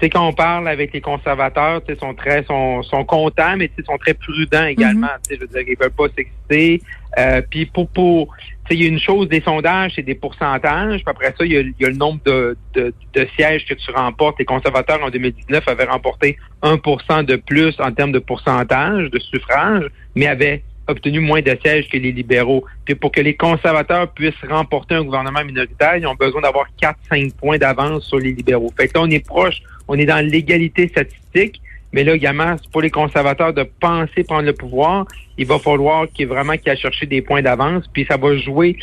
sais, 0.00 0.10
quand 0.10 0.26
on 0.26 0.32
parle 0.32 0.68
avec 0.68 0.92
les 0.92 1.00
conservateurs, 1.00 1.82
tu 1.84 1.92
sais, 1.92 2.00
sont 2.00 2.14
très, 2.14 2.44
sont, 2.44 2.82
sont 2.82 3.04
contents, 3.04 3.56
mais 3.56 3.68
tu 3.68 3.74
sais, 3.76 3.82
sont 3.84 3.98
très 3.98 4.14
prudents 4.14 4.66
également. 4.66 5.08
Tu 5.22 5.30
sais, 5.30 5.36
je 5.36 5.40
veux 5.40 5.46
dire, 5.46 5.62
ils 5.66 5.78
veulent 5.78 5.90
pas 5.90 6.08
s'exciter. 6.14 6.82
Euh, 7.18 7.42
puis 7.48 7.66
pour, 7.66 7.88
pour, 7.88 8.34
tu 8.36 8.46
sais, 8.68 8.74
il 8.74 8.82
y 8.82 8.84
a 8.84 8.88
une 8.88 9.00
chose 9.00 9.28
des 9.28 9.40
sondages, 9.40 9.92
c'est 9.96 10.02
des 10.02 10.14
pourcentages. 10.14 11.02
Puis 11.02 11.10
après 11.10 11.34
ça, 11.36 11.44
il 11.44 11.52
y 11.52 11.74
y 11.80 11.84
a 11.84 11.88
le 11.88 11.96
nombre 11.96 12.20
de, 12.24 12.56
de, 12.74 12.92
de 13.14 13.26
sièges 13.36 13.66
que 13.66 13.74
tu 13.74 13.90
remportes. 13.90 14.38
Les 14.38 14.44
conservateurs 14.44 15.02
en 15.02 15.10
2019 15.10 15.66
avaient 15.66 15.84
remporté 15.84 16.36
1% 16.62 17.24
de 17.24 17.36
plus 17.36 17.74
en 17.80 17.92
termes 17.92 18.12
de 18.12 18.18
pourcentage 18.18 19.10
de 19.10 19.18
suffrage, 19.18 19.84
mais 20.14 20.26
avaient 20.26 20.62
obtenu 20.88 21.20
moins 21.20 21.42
de 21.42 21.56
sièges 21.62 21.88
que 21.88 21.98
les 21.98 22.12
libéraux. 22.12 22.64
Puis 22.84 22.94
pour 22.94 23.12
que 23.12 23.20
les 23.20 23.36
conservateurs 23.36 24.10
puissent 24.12 24.34
remporter 24.48 24.94
un 24.94 25.04
gouvernement 25.04 25.44
minoritaire, 25.44 25.96
ils 25.96 26.06
ont 26.06 26.14
besoin 26.14 26.40
d'avoir 26.40 26.66
4-5 26.82 27.34
points 27.34 27.58
d'avance 27.58 28.04
sur 28.04 28.18
les 28.18 28.32
libéraux. 28.32 28.72
Fait 28.76 28.88
que 28.88 28.98
là, 28.98 29.04
on 29.04 29.10
est 29.10 29.24
proche, 29.24 29.62
on 29.88 29.98
est 29.98 30.06
dans 30.06 30.24
l'égalité 30.24 30.88
statistique, 30.88 31.60
mais 31.92 32.04
là 32.04 32.14
également, 32.14 32.56
pour 32.70 32.82
les 32.82 32.90
conservateurs 32.90 33.54
de 33.54 33.62
penser 33.62 34.22
prendre 34.24 34.42
le 34.42 34.52
pouvoir, 34.52 35.06
il 35.38 35.46
va 35.46 35.58
falloir 35.58 36.06
qu'il 36.08 36.28
vraiment 36.28 36.56
qu'il 36.56 36.70
aille 36.70 36.78
chercher 36.78 37.06
des 37.06 37.22
points 37.22 37.42
d'avance, 37.42 37.84
puis 37.92 38.06
ça 38.08 38.16
va 38.16 38.36
jouer 38.36 38.76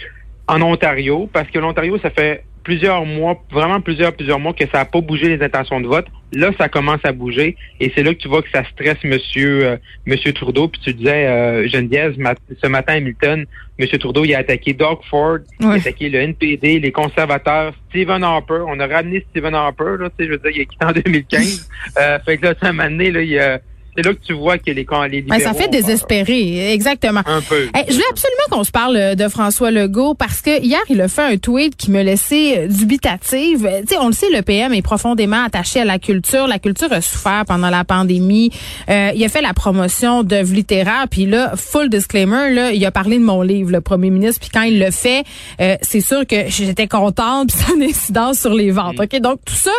en 0.47 0.61
Ontario, 0.61 1.29
parce 1.31 1.49
que 1.49 1.59
l'Ontario, 1.59 1.97
ça 1.99 2.09
fait 2.09 2.43
plusieurs 2.63 3.05
mois, 3.05 3.41
vraiment 3.51 3.79
plusieurs, 3.79 4.13
plusieurs 4.13 4.39
mois 4.39 4.53
que 4.53 4.65
ça 4.67 4.79
n'a 4.79 4.85
pas 4.85 5.01
bougé 5.01 5.29
les 5.29 5.43
intentions 5.43 5.79
de 5.79 5.87
vote. 5.87 6.07
Là, 6.33 6.51
ça 6.57 6.67
commence 6.69 6.99
à 7.03 7.11
bouger 7.11 7.55
et 7.79 7.91
c'est 7.95 8.03
là 8.03 8.13
que 8.13 8.19
tu 8.19 8.27
vois 8.27 8.41
que 8.41 8.49
ça 8.49 8.63
stresse 8.71 8.97
Monsieur 9.03 9.65
euh, 9.65 9.77
Monsieur 10.05 10.33
Trudeau. 10.33 10.67
Puis 10.67 10.81
tu 10.83 10.93
disais, 10.93 11.27
euh, 11.27 11.67
Geneviève, 11.67 12.15
ce 12.61 12.67
matin 12.67 12.93
à 12.93 12.95
Hamilton, 12.97 13.45
Monsieur 13.79 13.97
Trudeau, 13.99 14.25
il 14.25 14.33
a 14.35 14.39
attaqué 14.39 14.73
Doug 14.73 14.99
Ford, 15.09 15.37
il 15.59 15.65
a 15.67 15.71
attaqué 15.73 16.09
le 16.09 16.19
NPD, 16.19 16.79
les 16.79 16.91
conservateurs, 16.91 17.73
Stephen 17.89 18.23
Harper. 18.23 18.63
On 18.67 18.79
a 18.79 18.87
ramené 18.87 19.25
Stephen 19.29 19.53
Harper, 19.53 19.95
là, 19.99 20.09
tu 20.09 20.15
sais, 20.23 20.25
je 20.25 20.31
veux 20.31 20.37
dire, 20.39 20.51
il 20.55 20.61
a 20.61 20.65
quitté 20.65 20.85
en 20.85 20.91
2015. 21.05 21.69
euh, 21.99 22.19
fait 22.25 22.37
que 22.37 22.45
là, 22.47 22.53
un 22.61 22.71
moment 22.71 22.89
donné, 22.89 23.11
là, 23.11 23.21
il 23.21 23.39
a 23.39 23.59
c'est 23.95 24.05
là 24.05 24.13
que 24.13 24.19
tu 24.25 24.33
vois 24.33 24.57
que 24.57 24.63
les, 24.67 24.73
les 24.73 24.83
Ben, 24.85 25.07
libéraux 25.09 25.39
ça 25.41 25.53
fait 25.53 25.69
désespérer, 25.69 26.73
exactement. 26.73 27.21
Un 27.25 27.41
peu. 27.41 27.67
Hey, 27.73 27.85
je 27.87 27.93
voulais 27.93 28.05
absolument 28.09 28.43
qu'on 28.51 28.63
se 28.63 28.71
parle 28.71 28.95
euh, 28.97 29.15
de 29.15 29.27
François 29.27 29.71
Legault 29.71 30.13
parce 30.15 30.41
que 30.41 30.61
hier, 30.61 30.79
il 30.89 30.99
a 31.01 31.07
fait 31.07 31.21
un 31.21 31.37
tweet 31.37 31.75
qui 31.75 31.91
me 31.91 32.01
laissait 32.01 32.59
euh, 32.59 32.67
dubitative. 32.67 33.65
Euh, 33.65 33.81
Tu 33.81 33.93
sais, 33.93 33.97
on 33.99 34.07
le 34.07 34.13
sait, 34.13 34.29
le 34.31 34.41
PM 34.41 34.73
est 34.73 34.81
profondément 34.81 35.43
attaché 35.43 35.81
à 35.81 35.85
la 35.85 35.99
culture. 35.99 36.47
La 36.47 36.59
culture 36.59 36.91
a 36.91 37.01
souffert 37.01 37.43
pendant 37.47 37.69
la 37.69 37.83
pandémie. 37.83 38.51
Euh, 38.89 39.11
il 39.15 39.23
a 39.23 39.29
fait 39.29 39.41
la 39.41 39.53
promotion 39.53 40.23
d'œuvres 40.23 40.53
littéraires. 40.53 41.05
Puis 41.09 41.25
là, 41.25 41.53
full 41.55 41.89
disclaimer, 41.89 42.53
là, 42.53 42.71
il 42.71 42.83
a 42.85 42.91
parlé 42.91 43.17
de 43.17 43.23
mon 43.23 43.41
livre, 43.41 43.71
le 43.71 43.81
premier 43.81 44.09
ministre. 44.09 44.41
Puis 44.41 44.49
quand 44.53 44.63
il 44.63 44.79
le 44.79 44.91
fait, 44.91 45.23
euh, 45.61 45.75
c'est 45.81 46.01
sûr 46.01 46.25
que 46.27 46.47
j'étais 46.47 46.87
contente. 46.87 47.49
Puis 47.53 47.57
ça 47.57 47.71
a 47.71 47.75
une 47.75 47.83
incidence 47.83 48.39
sur 48.39 48.53
les 48.53 48.71
ventes. 48.71 48.99
OK? 48.99 49.19
Donc, 49.21 49.39
tout 49.45 49.53
ça, 49.55 49.71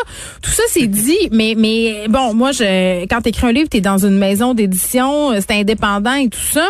tout 0.42 0.50
ça, 0.50 0.62
c'est 0.68 0.86
dit. 0.86 1.28
Mais, 1.32 1.54
mais 1.56 2.06
bon, 2.08 2.34
moi, 2.34 2.52
je, 2.52 3.04
quand 3.06 3.20
t'écris 3.20 3.46
un 3.46 3.52
livre, 3.52 3.68
t'es 3.68 3.80
dans 3.80 3.98
une 3.98 4.05
maison 4.14 4.54
d'édition, 4.54 5.32
euh, 5.32 5.38
c'est 5.40 5.52
indépendant 5.52 6.14
et 6.14 6.28
tout 6.28 6.38
ça. 6.38 6.68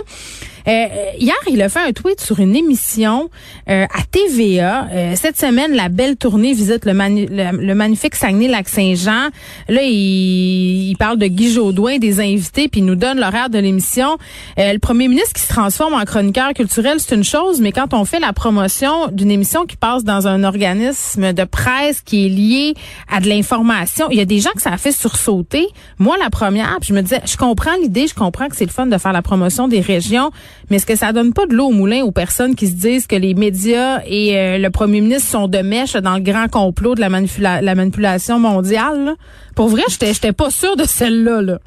Euh, 0.68 0.86
hier, 1.18 1.34
il 1.50 1.62
a 1.62 1.68
fait 1.68 1.80
un 1.80 1.92
tweet 1.92 2.20
sur 2.20 2.40
une 2.40 2.56
émission 2.56 3.30
euh, 3.68 3.84
à 3.84 4.02
TVA. 4.10 4.88
Euh, 4.92 5.12
cette 5.14 5.38
semaine, 5.38 5.72
la 5.74 5.88
belle 5.88 6.16
tournée 6.16 6.52
visite 6.54 6.84
le, 6.84 6.92
manu- 6.92 7.28
magnifique 7.74 8.14
Saguenay-Lac-Saint-Jean. 8.16 9.28
Là, 9.68 9.82
il, 9.82 10.90
il 10.90 10.96
parle 10.98 11.18
de 11.18 11.26
Guy 11.26 11.52
Jodoin, 11.52 11.98
des 11.98 12.20
invités, 12.20 12.68
puis 12.68 12.80
il 12.80 12.84
nous 12.86 12.96
donne 12.96 13.20
l'horaire 13.20 13.50
de 13.50 13.58
l'émission. 13.58 14.16
Euh, 14.58 14.72
le 14.72 14.78
premier 14.78 15.08
ministre 15.08 15.34
qui 15.34 15.42
se 15.42 15.48
transforme 15.48 15.94
en 15.94 16.04
chroniqueur 16.04 16.52
culturel, 16.52 16.98
c'est 16.98 17.14
une 17.14 17.24
chose, 17.24 17.60
mais 17.60 17.72
quand 17.72 17.94
on 17.94 18.04
fait 18.04 18.20
la 18.20 18.32
promotion 18.32 19.08
d'une 19.12 19.30
émission 19.30 19.66
qui 19.66 19.76
passe 19.76 20.02
dans 20.04 20.26
un 20.26 20.42
organisme 20.44 21.32
de 21.32 21.44
presse 21.44 22.00
qui 22.00 22.26
est 22.26 22.28
lié 22.28 22.74
à 23.10 23.20
de 23.20 23.28
l'information, 23.28 24.06
il 24.10 24.18
y 24.18 24.20
a 24.20 24.24
des 24.24 24.40
gens 24.40 24.50
que 24.54 24.62
ça 24.62 24.72
a 24.72 24.78
fait 24.78 24.92
sursauter. 24.92 25.66
Moi, 25.98 26.16
la 26.20 26.30
première, 26.30 26.76
puis 26.80 26.88
je 26.88 26.94
me 26.94 27.02
disais, 27.02 27.20
je 27.24 27.36
comprends 27.36 27.76
l'idée, 27.80 28.06
je 28.08 28.14
comprends 28.14 28.48
que 28.48 28.56
c'est 28.56 28.64
le 28.64 28.70
fun 28.70 28.86
de 28.86 28.98
faire 28.98 29.12
la 29.12 29.22
promotion 29.22 29.68
des 29.68 29.80
régions, 29.80 30.30
mais 30.70 30.76
est-ce 30.76 30.86
que 30.86 30.96
ça 30.96 31.12
donne 31.12 31.32
pas 31.32 31.46
de 31.46 31.54
l'eau 31.54 31.66
au 31.66 31.72
moulin 31.72 32.02
aux 32.02 32.10
personnes 32.10 32.54
qui 32.54 32.66
se 32.68 32.74
disent 32.74 33.06
que 33.06 33.16
les 33.16 33.34
médias 33.34 34.00
et 34.06 34.36
euh, 34.38 34.58
le 34.58 34.70
premier 34.70 35.00
ministre 35.00 35.30
sont 35.30 35.48
de 35.48 35.58
mèche 35.58 35.94
dans 35.94 36.14
le 36.14 36.20
grand 36.22 36.48
complot 36.48 36.94
de 36.94 37.00
la, 37.00 37.08
manipula- 37.08 37.60
la 37.62 37.74
manipulation 37.74 38.38
mondiale? 38.38 39.04
là? 39.04 39.14
Pour 39.54 39.68
vrai, 39.68 39.82
j'étais 39.88 40.12
j'étais 40.12 40.32
pas 40.32 40.50
sûre 40.50 40.76
de 40.76 40.84
celle-là. 40.84 41.42
Là. 41.42 41.58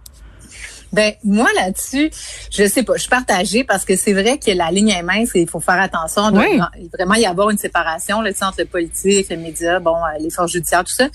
Ben 0.92 1.14
moi 1.24 1.48
là-dessus, 1.56 2.10
je 2.52 2.68
sais 2.68 2.84
pas, 2.84 2.94
je 2.96 3.02
suis 3.02 3.10
partagée 3.10 3.64
parce 3.64 3.86
que 3.86 3.96
c'est 3.96 4.14
vrai 4.14 4.38
que 4.38 4.52
la 4.52 4.72
ligne 4.72 4.90
est 4.90 5.04
mince 5.04 5.36
et 5.36 5.42
il 5.42 5.50
faut 5.50 5.60
faire 5.60 5.80
attention. 5.80 6.32
de 6.32 6.40
Oui. 6.40 6.60
vraiment 6.94 7.16
y 7.16 7.26
avoir 7.26 7.50
une 7.50 7.58
séparation 7.58 8.22
là, 8.22 8.32
entre 8.42 8.60
le 8.60 8.66
politique, 8.66 9.30
les 9.30 9.38
médias, 9.38 9.80
bon, 9.80 9.96
euh, 9.96 10.20
les 10.20 10.30
forces 10.30 10.52
judiciaires, 10.52 10.84
tout 10.84 10.94
ça. 10.94 11.08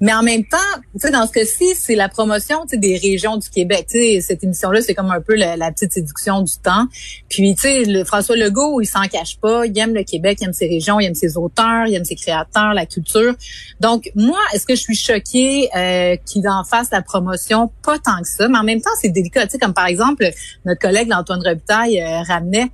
Mais 0.00 0.12
en 0.12 0.22
même 0.22 0.44
temps, 0.44 0.56
tu 0.94 1.00
sais, 1.00 1.10
dans 1.10 1.26
ce 1.26 1.32
cas-ci, 1.32 1.74
c'est 1.76 1.94
la 1.94 2.08
promotion 2.08 2.62
tu 2.62 2.70
sais, 2.70 2.76
des 2.76 2.96
régions 2.96 3.36
du 3.36 3.48
Québec. 3.50 3.86
Tu 3.90 3.98
sais, 3.98 4.20
cette 4.20 4.42
émission-là, 4.42 4.80
c'est 4.82 4.94
comme 4.94 5.10
un 5.10 5.20
peu 5.20 5.34
la, 5.34 5.56
la 5.56 5.70
petite 5.70 5.92
séduction 5.92 6.42
du 6.42 6.54
temps. 6.62 6.86
Puis 7.28 7.54
tu 7.54 7.62
sais, 7.62 7.84
le 7.84 8.04
François 8.04 8.36
Legault, 8.36 8.80
il 8.80 8.86
s'en 8.86 9.02
cache 9.02 9.38
pas. 9.38 9.66
Il 9.66 9.78
aime 9.78 9.94
le 9.94 10.04
Québec, 10.04 10.38
il 10.40 10.46
aime 10.46 10.52
ses 10.52 10.68
régions, 10.68 11.00
il 11.00 11.06
aime 11.06 11.14
ses 11.14 11.36
auteurs, 11.36 11.86
il 11.86 11.94
aime 11.94 12.04
ses 12.04 12.16
créateurs, 12.16 12.74
la 12.74 12.86
culture. 12.86 13.34
Donc 13.80 14.10
moi, 14.14 14.38
est-ce 14.54 14.66
que 14.66 14.74
je 14.74 14.80
suis 14.80 14.96
choquée 14.96 15.68
euh, 15.76 16.16
qu'il 16.26 16.48
en 16.48 16.64
fasse 16.64 16.88
la 16.90 17.02
promotion? 17.02 17.70
Pas 17.82 17.98
tant 17.98 18.20
que 18.20 18.28
ça, 18.28 18.48
mais 18.48 18.58
en 18.58 18.64
même 18.64 18.80
temps, 18.80 18.90
c'est 19.00 19.10
Tu 19.22 19.40
sais, 19.48 19.58
comme 19.58 19.74
par 19.74 19.86
exemple, 19.86 20.28
notre 20.64 20.80
collègue 20.80 21.12
Antoine 21.12 21.42
Robitaille 21.44 22.00
euh, 22.00 22.22
ramenait 22.22 22.70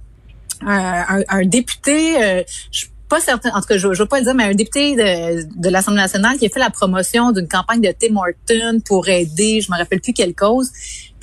un, 0.62 1.44
député. 1.44 2.22
euh, 2.22 2.42
je 2.70 2.86
pas 3.08 3.20
certain, 3.20 3.50
en 3.50 3.60
tout 3.60 3.68
cas, 3.68 3.78
je 3.78 3.86
veux 3.86 4.06
pas 4.06 4.18
le 4.18 4.24
dire, 4.24 4.34
mais 4.34 4.44
un 4.44 4.54
député 4.54 4.96
de, 4.96 5.60
de 5.60 5.68
l'Assemblée 5.68 6.00
nationale 6.00 6.38
qui 6.38 6.46
a 6.46 6.48
fait 6.48 6.58
la 6.58 6.70
promotion 6.70 7.30
d'une 7.30 7.46
campagne 7.46 7.80
de 7.80 7.92
Tim 7.96 8.16
Horton 8.16 8.80
pour 8.84 9.08
aider, 9.08 9.60
je 9.60 9.70
me 9.70 9.78
rappelle 9.78 10.00
plus 10.00 10.12
quelle 10.12 10.34
cause. 10.34 10.70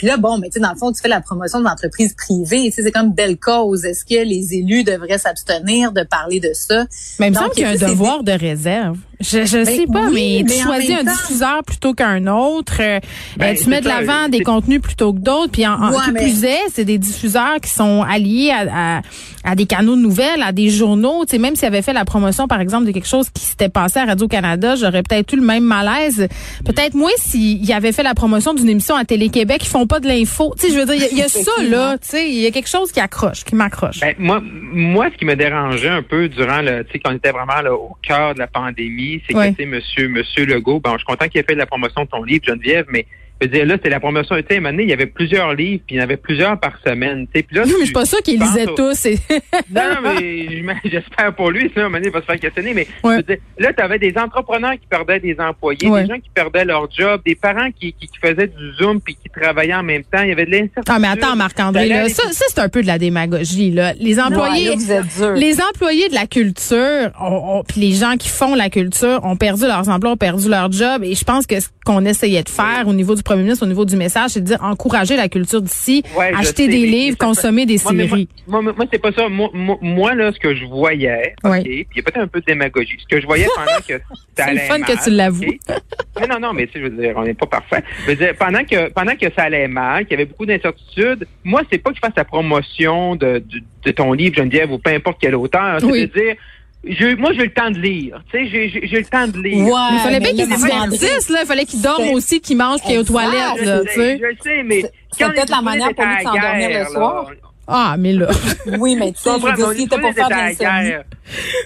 Puis 0.03 0.09
là, 0.09 0.17
bon, 0.17 0.37
mais 0.37 0.47
tu 0.49 0.55
sais, 0.55 0.59
dans 0.59 0.71
le 0.71 0.75
fond, 0.77 0.91
tu 0.91 1.01
fais 1.01 1.07
la 1.07 1.21
promotion 1.21 1.61
d'entreprises 1.61 2.13
privées. 2.13 2.65
Tu 2.65 2.71
sais, 2.73 2.83
c'est 2.83 2.91
comme 2.91 3.13
belle 3.13 3.37
cause. 3.37 3.85
Est-ce 3.85 4.03
que 4.03 4.21
les 4.27 4.53
élus 4.53 4.83
devraient 4.83 5.17
s'abstenir 5.17 5.93
de 5.93 6.03
parler 6.03 6.41
de 6.41 6.49
ça? 6.51 6.83
Mais 7.21 7.27
il 7.27 7.29
me 7.31 7.35
semble 7.37 7.51
qu'il 7.51 7.61
y 7.63 7.65
a 7.65 7.69
un 7.69 7.77
tu 7.77 7.85
devoir 7.85 8.21
de 8.21 8.33
réserve. 8.33 8.97
Je, 9.21 9.45
je 9.45 9.57
Ben 9.59 9.65
sais 9.65 9.85
pas, 9.89 10.07
oui, 10.11 10.43
mais 10.43 10.49
tu 10.51 10.57
mais 10.57 10.61
en 10.63 10.65
choisis 10.65 10.91
un 10.91 11.05
temps- 11.05 11.11
diffuseur 11.13 11.63
plutôt 11.63 11.93
qu'un 11.93 12.27
autre. 12.27 12.73
euh, 12.81 12.99
Ben, 13.37 13.55
euh, 13.55 13.57
tu 13.63 13.69
mets 13.69 13.79
de 13.79 13.87
l'avant 13.87 14.27
des 14.27 14.41
contenus 14.41 14.81
plutôt 14.81 15.13
que 15.13 15.19
d'autres. 15.19 15.51
Puis 15.51 15.65
en, 15.65 15.75
en- 15.81 15.91
Ouais, 15.91 15.97
qui 16.03 16.11
mais- 16.11 16.19
plus 16.23 16.43
est, 16.43 16.59
c'est 16.73 16.83
des 16.83 16.97
diffuseurs 16.97 17.61
qui 17.63 17.69
sont 17.69 18.01
alliés 18.01 18.51
à, 18.51 18.97
à, 18.97 19.01
à 19.45 19.55
des 19.55 19.65
canaux 19.65 19.95
de 19.95 20.01
nouvelles, 20.01 20.41
à 20.43 20.51
des 20.51 20.69
journaux. 20.69 21.23
Tu 21.23 21.31
sais, 21.31 21.37
même 21.37 21.55
s'ils 21.55 21.67
avaient 21.69 21.81
fait 21.81 21.93
la 21.93 22.03
promotion, 22.03 22.49
par 22.49 22.59
exemple, 22.59 22.85
de 22.85 22.91
quelque 22.91 23.07
chose 23.07 23.27
qui 23.33 23.45
s'était 23.45 23.69
passé 23.69 23.99
à 23.99 24.05
Radio-Canada, 24.05 24.75
j'aurais 24.75 25.03
peut-être 25.03 25.31
eu 25.31 25.37
le 25.37 25.45
même 25.45 25.63
malaise. 25.63 26.27
Peut-être 26.65 26.93
moins 26.95 27.11
s'ils 27.17 27.71
avaient 27.71 27.93
fait 27.93 28.03
la 28.03 28.15
promotion 28.15 28.53
d'une 28.53 28.67
émission 28.67 28.95
à 28.95 29.05
Télé-Québec, 29.05 29.61
ils 29.63 29.69
font 29.69 29.87
pas 29.93 29.99
de 29.99 30.07
l'info. 30.07 30.55
Tu 30.59 30.67
sais, 30.67 30.73
je 30.73 30.79
veux 30.79 30.85
dire, 30.85 30.95
il 30.95 31.01
y 31.01 31.05
a- 31.05 31.09
il 31.11 31.17
y, 31.19 31.21
a 31.21 31.29
ça, 31.29 31.51
là. 31.63 31.97
Tu 31.99 32.07
sais, 32.07 32.27
il 32.29 32.39
y 32.39 32.47
a 32.47 32.51
quelque 32.51 32.67
chose 32.69 32.91
qui 32.91 32.99
accroche, 32.99 33.43
qui 33.43 33.53
m'accroche. 33.55 33.99
Ben, 33.99 34.15
moi, 34.17 34.41
moi, 34.43 35.09
ce 35.13 35.17
qui 35.17 35.25
me 35.25 35.35
dérangeait 35.35 35.87
un 35.89 36.01
peu 36.01 36.27
durant 36.29 36.61
le, 36.61 36.83
tu 36.85 36.93
sais, 36.93 36.99
qu'on 36.99 37.11
était 37.15 37.31
vraiment 37.31 37.61
là, 37.61 37.73
au 37.75 37.95
cœur 38.01 38.33
de 38.33 38.39
la 38.39 38.47
pandémie, 38.47 39.21
c'est 39.27 39.35
Ouais. 39.35 39.51
que, 39.51 39.57
tu 39.57 39.63
sais, 39.63 39.69
monsieur, 39.69 40.07
monsieur 40.09 40.45
Legault, 40.45 40.79
ben, 40.79 40.93
je 40.93 40.97
suis 40.97 41.05
content 41.05 41.27
qu'il 41.27 41.39
ait 41.41 41.43
fait 41.43 41.53
la 41.55 41.67
promotion 41.67 42.05
de 42.05 42.09
ton 42.09 42.23
livre, 42.23 42.43
Geneviève, 42.45 42.85
mais, 42.89 43.05
je 43.41 43.47
veux 43.47 43.53
dire, 43.53 43.65
là, 43.65 43.73
c'était 43.75 43.89
la 43.89 43.99
promotion, 43.99 44.35
tu 44.37 44.43
sais, 44.47 44.53
à 44.53 44.57
un 44.57 44.61
moment 44.61 44.71
donné, 44.71 44.83
il 44.83 44.89
y 44.89 44.93
avait 44.93 45.05
plusieurs 45.05 45.53
livres, 45.53 45.81
puis 45.85 45.95
il 45.95 45.97
y 45.97 46.01
en 46.01 46.03
avait 46.03 46.15
plusieurs 46.17 46.57
par 46.59 46.73
semaine, 46.85 47.27
tu 47.33 47.39
sais, 47.39 47.43
puis 47.43 47.57
là, 47.57 47.63
mais 47.65 47.71
je 47.79 47.83
suis 47.85 47.93
pas 47.93 48.05
sûre 48.05 48.21
qu'ils 48.21 48.39
lisaient 48.39 48.67
au- 48.69 48.75
tous. 48.75 49.05
et- 49.05 49.19
Non, 49.73 49.81
mais 50.03 50.47
j'espère 50.85 51.33
pour 51.35 51.51
lui, 51.51 51.69
sinon, 51.73 51.83
à 51.83 51.85
un 51.85 51.89
moment 51.89 51.97
donné, 51.97 52.07
il 52.07 52.13
va 52.13 52.21
se 52.21 52.25
faire 52.25 52.39
questionner. 52.39 52.73
Mais 52.73 52.87
je 53.03 53.07
Ouais. 53.07 53.17
veux 53.17 53.23
dire, 53.23 53.37
là, 53.59 53.73
tu 53.73 53.83
avais 53.83 53.99
des 53.99 54.13
entrepreneurs 54.17 54.73
qui 54.73 54.87
perdaient 54.89 55.19
des 55.19 55.35
employés, 55.39 55.87
Ouais. 55.89 56.03
des 56.03 56.09
gens 56.09 56.19
qui 56.19 56.29
perdaient 56.33 56.65
leur 56.65 56.89
job, 56.91 57.21
des 57.25 57.35
parents 57.35 57.69
qui, 57.71 57.93
qui, 57.93 58.07
qui 58.07 58.17
faisaient 58.21 58.47
du 58.47 58.71
Zoom 58.77 59.01
puis 59.01 59.15
qui 59.15 59.29
travaillaient 59.29 59.73
en 59.75 59.83
même 59.83 60.03
temps. 60.03 60.21
Il 60.21 60.29
y 60.29 60.31
avait 60.31 60.45
de 60.45 60.51
l'incertitude. 60.51 60.83
Ah, 60.87 60.99
mais 60.99 61.07
attends, 61.09 61.35
Marc-André, 61.35 61.87
là, 61.87 62.07
ça, 62.09 62.23
ça 62.31 62.45
c'est 62.47 62.59
un 62.59 62.69
peu 62.69 62.81
de 62.81 62.87
la 62.87 62.97
démagogie. 62.97 63.71
Là. 63.71 63.93
Les 63.99 64.19
employés, 64.19 64.65
Non, 64.69 64.71
là, 64.87 65.01
vous 65.01 65.23
êtes 65.23 65.37
les 65.37 65.59
employés 65.61 66.07
de 66.09 66.13
la 66.15 66.27
culture, 66.27 67.11
puis 67.67 67.81
les 67.81 67.91
gens 67.93 68.15
qui 68.17 68.29
font 68.29 68.55
la 68.55 68.69
culture 68.69 69.19
ont 69.23 69.35
perdu 69.35 69.63
leurs 69.65 69.89
emplois, 69.89 70.11
ont 70.11 70.17
perdu 70.17 70.49
leur 70.49 70.71
job. 70.71 71.03
Et 71.03 71.15
je 71.15 71.23
pense 71.23 71.45
que 71.45 71.59
ce 71.59 71.67
qu'on 71.85 72.05
essayait 72.05 72.43
de 72.43 72.49
faire 72.49 72.85
au 72.87 72.93
niveau 72.93 73.15
du 73.15 73.23
premier 73.33 73.43
ministre, 73.43 73.65
au 73.65 73.69
niveau 73.69 73.85
du 73.85 73.95
message, 73.95 74.31
c'est 74.31 74.41
de 74.41 74.45
dire 74.45 74.59
encourager 74.63 75.15
la 75.15 75.27
culture 75.29 75.61
d'ici, 75.61 76.03
Ouais, 76.17 76.31
acheter 76.35 76.67
des 76.67 76.85
livres, 76.85 77.17
consommer 77.17 77.65
des 77.65 77.77
Moi, 77.83 77.91
séries. 77.93 78.29
Moi, 78.47 78.61
moi, 78.61 78.73
moi, 78.75 78.85
c'est 78.91 78.99
pas 79.01 79.11
ça. 79.11 79.27
Moi, 79.29 80.15
là, 80.15 80.31
ce 80.31 80.39
que 80.39 80.55
je 80.55 80.65
voyais, 80.65 81.33
OK, 81.43 81.51
Ouais. 81.51 81.61
puis 81.61 81.87
il 81.91 81.97
y 81.97 81.99
a 81.99 82.03
peut-être 82.03 82.17
un 82.23 82.27
peu 82.27 82.39
de 82.39 82.45
démagogie. 82.45 82.97
Ce 82.99 83.07
que 83.07 83.21
je 83.21 83.25
voyais 83.25 83.47
pendant 83.55 83.79
que 83.87 83.93
ça 84.37 84.45
allait 84.45 84.59
fun 84.61 84.77
mal, 84.79 84.87
que 84.87 85.03
tu 85.03 85.09
l'avoues. 85.11 85.57
Mais 86.19 86.27
non, 86.27 86.39
non, 86.39 86.53
mais 86.53 86.67
tu 86.67 86.73
sais, 86.73 86.79
je 86.79 86.83
veux 86.85 87.01
dire, 87.01 87.13
on 87.15 87.23
n'est 87.23 87.33
pas 87.33 87.45
parfait. 87.47 87.83
Je 88.05 88.11
veux 88.11 88.15
dire, 88.15 88.33
pendant 88.37 88.63
que 88.63 88.89
pendant 88.91 89.15
que 89.15 89.25
ça 89.35 89.43
allait 89.43 89.67
mal, 89.67 90.03
qu'il 90.05 90.11
y 90.11 90.21
avait 90.21 90.25
beaucoup 90.25 90.45
d'incertitudes, 90.45 91.27
moi, 91.43 91.61
c'est 91.71 91.77
pas 91.79 91.89
que 91.91 91.95
je 91.95 92.01
fasse 92.01 92.15
la 92.15 92.25
promotion 92.25 93.15
de, 93.15 93.39
de, 93.45 93.59
de 93.85 93.91
ton 93.91 94.13
livre, 94.13 94.35
Geneviève, 94.35 94.71
ou 94.71 94.77
peu 94.77 94.91
importe 94.91 95.17
quel 95.19 95.35
auteur. 95.35 95.77
C'est 95.79 95.85
Oui. 95.85 96.01
de 96.07 96.13
dire, 96.13 96.35
je- 96.83 97.15
moi, 97.15 97.31
j'ai 97.33 97.43
le 97.43 97.53
temps 97.53 97.71
de 97.71 97.79
lire. 97.79 98.21
Tu 98.31 98.37
sais, 98.37 98.47
j'ai- 98.49 98.69
j'ai 98.69 98.87
j'ai 98.87 98.97
le 98.99 99.05
temps 99.05 99.27
de 99.27 99.37
lire. 99.41 99.65
Ouais, 99.65 99.71
il 99.93 99.99
fallait 99.99 100.19
bien 100.19 100.31
qu'ils 100.33 100.45
se 100.45 100.55
divertissent, 100.65 101.29
là. 101.29 101.39
Il 101.43 101.47
fallait 101.47 101.65
qu'ils 101.65 101.81
dorment 101.81 102.03
C'est- 102.05 102.13
aussi, 102.13 102.41
qu'ils 102.41 102.57
mangent, 102.57 102.81
qu'ils 102.81 102.95
aient 102.95 102.97
aux 102.99 103.03
toilettes, 103.03 103.61
là, 103.63 103.81
tu 103.85 103.93
sais, 103.93 104.19
je 104.19 104.43
sais, 104.43 104.63
mais 104.63 104.81
C'est- 104.81 104.91
c'est 105.11 105.25
peut-être 105.29 105.49
la 105.49 105.61
manière 105.61 105.93
pour 105.93 106.05
lui 106.05 106.15
de 106.17 106.21
s'endormir 106.23 106.69
le 106.79 106.85
soir. 106.85 107.23
là, 107.29 107.35
Ah, 107.65 107.95
mais 107.97 108.11
là. 108.11 108.27
Oui, 108.77 108.95
mais 108.99 109.13
tu 109.13 109.19
sais, 109.21 109.29
je 109.39 109.45
veux 109.45 109.53
dire, 109.53 109.87
pour 109.87 110.13
faire 110.13 110.27
de. 110.29 111.03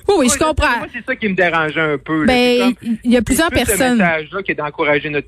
Oui, 0.08 0.16
oui, 0.20 0.30
je 0.32 0.38
comprends. 0.38 0.78
Moi, 0.78 0.88
c'est 0.94 1.04
ça 1.06 1.16
qui 1.16 1.28
me 1.30 1.34
dérangeait 1.36 1.82
un 1.82 1.98
peu. 1.98 2.24
là. 2.24 2.34
C'est 2.34 2.60
Ben, 2.60 2.74
il 3.04 3.12
y 3.12 3.18
a 3.18 3.22
plusieurs 3.24 3.48
c'est 3.50 3.56
plus 3.56 3.62
Ce 3.74 3.78
personnes. 3.78 3.98
message-là 3.98 4.44
qui 4.44 4.52
est 4.52 4.56
d'encourager 4.56 5.10
notre 5.10 5.28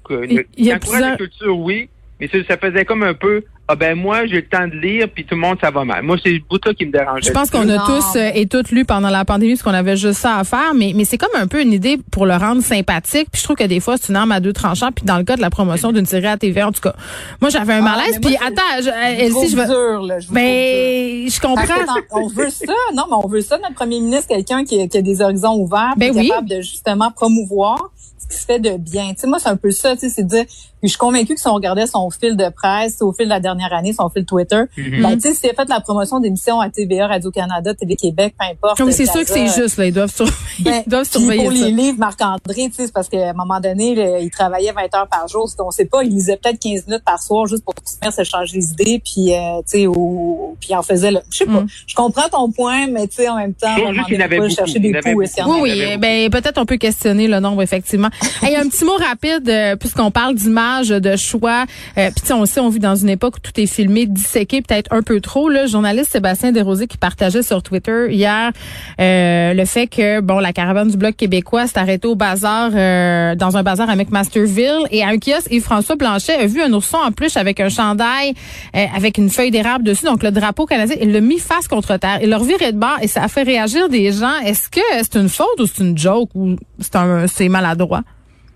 culture, 1.18 1.58
oui, 1.58 1.90
mais 2.20 2.28
ça, 2.28 2.38
ça 2.48 2.58
faisait 2.58 2.86
comme 2.86 3.04
un 3.04 3.14
peu, 3.14 3.44
ah 3.68 3.76
ben 3.76 3.96
moi, 3.96 4.26
j'ai 4.26 4.38
le 4.38 4.48
temps 4.48 4.68
de 4.68 4.74
lire, 4.76 5.08
puis 5.14 5.26
tout 5.26 5.36
le 5.36 5.42
monde, 5.42 5.58
ça 5.62 5.70
va 5.70 5.86
mal. 5.86 6.02
Moi, 6.04 6.18
c'est 6.24 6.32
le 6.32 6.40
bout-là 6.50 6.74
qui 6.74 6.86
me 6.88 6.92
dérangeait. 6.92 7.28
Je 7.28 7.32
pense 7.32 7.52
qu'on 7.52 7.70
a 7.70 7.78
tous 7.86 8.16
euh, 8.18 8.32
et 8.34 8.48
toutes 8.48 8.72
lu 8.72 8.84
pendant 8.84 9.10
la 9.10 9.26
pandémie 9.26 9.54
parce 9.54 9.62
qu'on 9.64 9.74
avait 9.74 9.96
juste 9.96 10.20
ça 10.20 10.38
à 10.38 10.44
faire, 10.44 10.74
mais, 10.76 10.94
mais 10.96 11.06
c'est 11.06 11.18
comme 11.20 11.30
un 11.40 11.46
peu 11.46 11.62
une 11.62 11.72
idée 11.72 12.00
pour 12.12 12.26
le 12.26 12.34
rendre 12.36 12.64
sympathique. 12.64 13.28
Puis 13.32 13.40
je 13.40 13.44
trouve 13.44 13.56
que 13.58 13.64
des 13.66 13.80
fois, 13.80 13.96
c'est 13.98 14.10
une 14.10 14.16
arme 14.16 14.32
à 14.32 14.40
deux 14.40 14.54
tranchants. 14.54 14.92
Puis 14.92 15.06
dans 15.06 15.18
le 15.18 15.24
cas 15.24 15.36
de 15.36 15.42
la 15.42 15.52
promotion 15.52 15.92
d'une 15.92 16.08
série 16.08 16.26
à 16.28 16.38
TV, 16.38 16.64
en 16.64 16.72
tout 16.72 16.82
cas, 16.82 16.96
moi 17.42 17.50
j'avais 17.52 17.74
un 17.74 17.86
Ah, 17.86 17.96
malaise. 17.98 18.20
mais 18.24 18.30
moi, 18.32 18.40
Puis 18.40 18.48
attends, 18.48 18.82
je, 18.82 18.90
euh, 18.90 19.24
Elsie, 19.26 19.56
je 19.56 19.66
dur, 19.68 20.02
là, 20.02 20.20
je 20.20 20.26
dur. 20.26 20.34
Ben, 20.34 21.30
je 21.30 21.40
comprends. 21.40 21.94
on 22.12 22.28
veut 22.28 22.50
ça, 22.50 22.74
non, 22.96 23.04
mais 23.08 23.18
on 23.24 23.28
veut 23.28 23.42
ça, 23.42 23.58
notre 23.60 23.76
premier 23.76 24.00
ministre, 24.00 24.28
quelqu'un 24.30 24.64
qui, 24.66 24.90
qui 24.90 24.98
a 24.98 25.02
des 25.04 25.22
horizons 25.22 25.56
ouverts, 25.58 25.94
Ben 25.96 26.12
qui 26.12 26.18
est 26.18 26.22
oui. 26.22 26.28
capable 26.30 26.50
de 26.50 26.62
justement 26.62 27.12
promouvoir 27.12 27.92
ce 28.20 28.28
qui 28.28 28.38
se 28.42 28.46
fait 28.46 28.60
de 28.60 28.78
bien. 28.78 29.10
Tu 29.14 29.22
sais, 29.22 29.28
moi, 29.28 29.40
c'est 29.40 29.50
un 29.50 29.56
peu 29.56 29.72
ça, 29.72 29.94
tu 29.96 30.02
sais, 30.02 30.10
c'est 30.10 30.24
dire, 30.24 30.46
je 30.82 30.88
suis 30.88 30.98
convaincue 30.98 31.36
que 31.36 31.42
si 31.42 31.48
on 31.48 31.54
regardait 31.54 31.88
son 31.88 32.10
fil 32.10 32.38
de 32.38 32.50
presse, 32.50 33.02
au 33.02 33.12
fil 33.14 33.26
de 33.26 33.30
la 33.30 33.40
dernière 33.40 33.74
année, 33.74 33.92
son 33.94 34.10
fil 34.10 34.26
Twitter, 34.26 34.62
Mhm. 34.78 35.02
ben, 35.02 35.14
tu 35.16 35.22
sais, 35.22 35.34
s'il 35.34 35.50
a 35.50 35.54
fait 35.54 35.68
la 35.70 35.82
promotion 35.82 36.20
d'émissions 36.20 36.60
à 36.62 36.70
TVA, 36.70 37.08
Radio-Canada, 37.08 37.74
Télé-Québec, 37.74 38.36
peu 38.40 38.46
importe. 38.46 38.78
Comme 38.78 38.92
c'est 38.92 39.06
sûr 39.06 39.22
que 39.22 39.28
c'est 39.30 39.48
juste, 39.48 39.78
là, 39.78 39.86
ils 39.88 39.94
doivent, 39.94 40.14
sur- 40.14 40.26
ben, 40.60 40.84
ils 40.86 40.90
doivent 40.90 41.10
surveiller 41.10 41.44
pour 41.44 41.52
ça. 41.58 41.66
les 41.66 41.72
livres, 41.72 41.98
Marc-André, 42.00 42.40
tu 42.70 42.74
sais, 42.74 42.86
c'est 42.86 42.94
parce 42.94 43.10
qu'à 43.10 43.30
un 43.30 43.34
moment 43.34 43.60
donné, 43.60 43.96
là, 43.96 44.20
il 44.20 44.30
travaillait 44.32 44.72
20 44.72 44.94
heures 44.96 45.08
par 45.08 45.28
jour. 45.28 45.50
On 45.60 45.72
sait 45.72 45.86
pas, 45.86 46.04
il 46.04 46.12
lisait 46.12 46.38
peut-être 46.38 46.60
15 46.60 46.88
minutes 46.88 47.04
par 47.04 47.22
soir 47.22 47.46
juste 47.48 47.64
pour 47.66 47.74
se 47.86 47.98
faire 48.02 48.14
se 48.14 48.24
changer 48.24 48.58
les 48.58 48.72
idées, 48.72 49.02
puis, 49.04 49.34
euh, 49.36 49.60
tu 49.70 49.80
sais, 49.80 49.88
ou, 50.50 50.58
puis 50.60 50.70
il 50.72 50.76
en 50.76 50.84
faisait, 50.84 51.12
là. 51.12 51.22
Je 51.32 51.38
sais 51.38 51.46
pas. 51.46 51.62
Mm. 51.62 51.68
Je 51.88 51.96
comprends 51.96 52.30
ton 52.30 52.52
point, 52.52 52.88
mais 52.88 53.08
tu 53.08 53.16
sais, 53.16 53.30
en 53.30 53.38
même 53.38 53.54
temps, 53.54 53.68
avait 53.76 54.38
pas 54.38 54.44
beaucoup. 54.44 54.56
chercher 54.56 54.80
des 54.80 54.92
coups 54.94 55.40
en 55.40 55.52
Oui, 55.52 55.60
oui, 55.64 55.82
eh 55.94 55.98
ben 55.98 56.30
peut-être 56.30 56.58
on 56.58 56.66
peut 56.66 56.78
questionner 56.78 57.28
le 57.28 57.40
nombre 57.40 57.62
effectivement. 57.62 58.10
Et 58.50 58.56
un 58.56 58.68
petit 58.68 58.86
mot 58.86 58.96
rapide 58.98 59.48
euh, 59.50 59.76
puisqu'on 59.76 60.12
parle 60.12 60.36
d'image 60.36 60.90
de 60.90 61.16
choix. 61.16 61.66
Euh, 61.98 62.10
Puis 62.16 62.34
on 62.34 62.46
sait, 62.46 62.60
on 62.60 62.70
vit 62.70 62.80
dans 62.80 62.96
une 62.96 63.10
époque 63.10 63.38
où 63.38 63.40
tout 63.40 63.60
est 63.60 63.66
filmé, 63.66 64.06
disséqué, 64.06 64.62
peut-être 64.62 64.92
un 64.94 65.02
peu 65.02 65.20
trop. 65.22 65.50
Le 65.50 65.68
journaliste 65.68 66.12
Sébastien 66.12 66.52
Desrosiers 66.52 66.88
qui 66.88 66.98
partageait 66.98 67.44
sur 67.44 67.64
Twitter 67.64 68.08
hier 68.10 68.52
euh, 69.00 69.54
le 69.54 69.66
fait 69.66 69.88
que 69.88 70.22
bon 70.22 70.40
la 70.40 70.54
caravane 70.54 70.90
du 70.90 70.98
bloc 70.98 71.16
québécois 71.16 71.68
s'est 71.68 71.80
arrêtée 71.80 72.08
au 72.08 72.16
bazar 72.16 72.72
euh, 72.74 73.36
dans 73.36 73.58
un 73.58 73.64
bazar 73.64 73.90
à 73.90 73.96
McMasterville 73.96 74.86
et 74.92 75.04
à 75.04 75.08
un 75.08 75.18
kiosque 75.18 75.48
et 75.52 75.60
François 75.60 75.96
Blanchet 75.96 76.36
a 76.36 76.46
vu 76.46 76.62
un 76.62 76.72
ourson 76.74 76.98
en 76.98 77.12
plus 77.12 77.38
avec 77.38 77.60
un 77.60 77.70
chandail 77.70 78.34
euh, 78.76 78.86
avec 78.96 79.18
une 79.18 79.30
feuille 79.30 79.52
d'érable 79.52 79.84
dessus, 79.84 80.06
donc 80.06 80.24
le 80.24 80.32
drapeau 80.40 80.66
canadien. 80.66 80.96
Il 81.02 81.12
l'a 81.12 81.22
mis 81.22 81.40
face 81.40 81.68
contre 81.68 81.98
terre. 81.98 82.20
Il 82.22 82.30
l'a 82.30 82.38
reviré 82.38 82.72
de 82.72 82.78
bord 82.78 82.98
et 83.02 83.08
ça 83.08 83.24
a 83.24 83.28
fait 83.28 83.44
réagir 83.44 83.90
des 83.90 84.12
gens. 84.12 84.40
Est-ce 84.46 84.70
que 84.70 84.80
c'est 84.98 85.16
une 85.16 85.30
faute 85.30 85.60
ou 85.60 85.66
c'est 85.68 85.84
une 85.84 85.98
joke 85.98 86.30
ou 86.36 86.56
c'est 86.80 86.96
un 86.96 87.28
c'est 87.28 87.50
maladroit? 87.50 88.04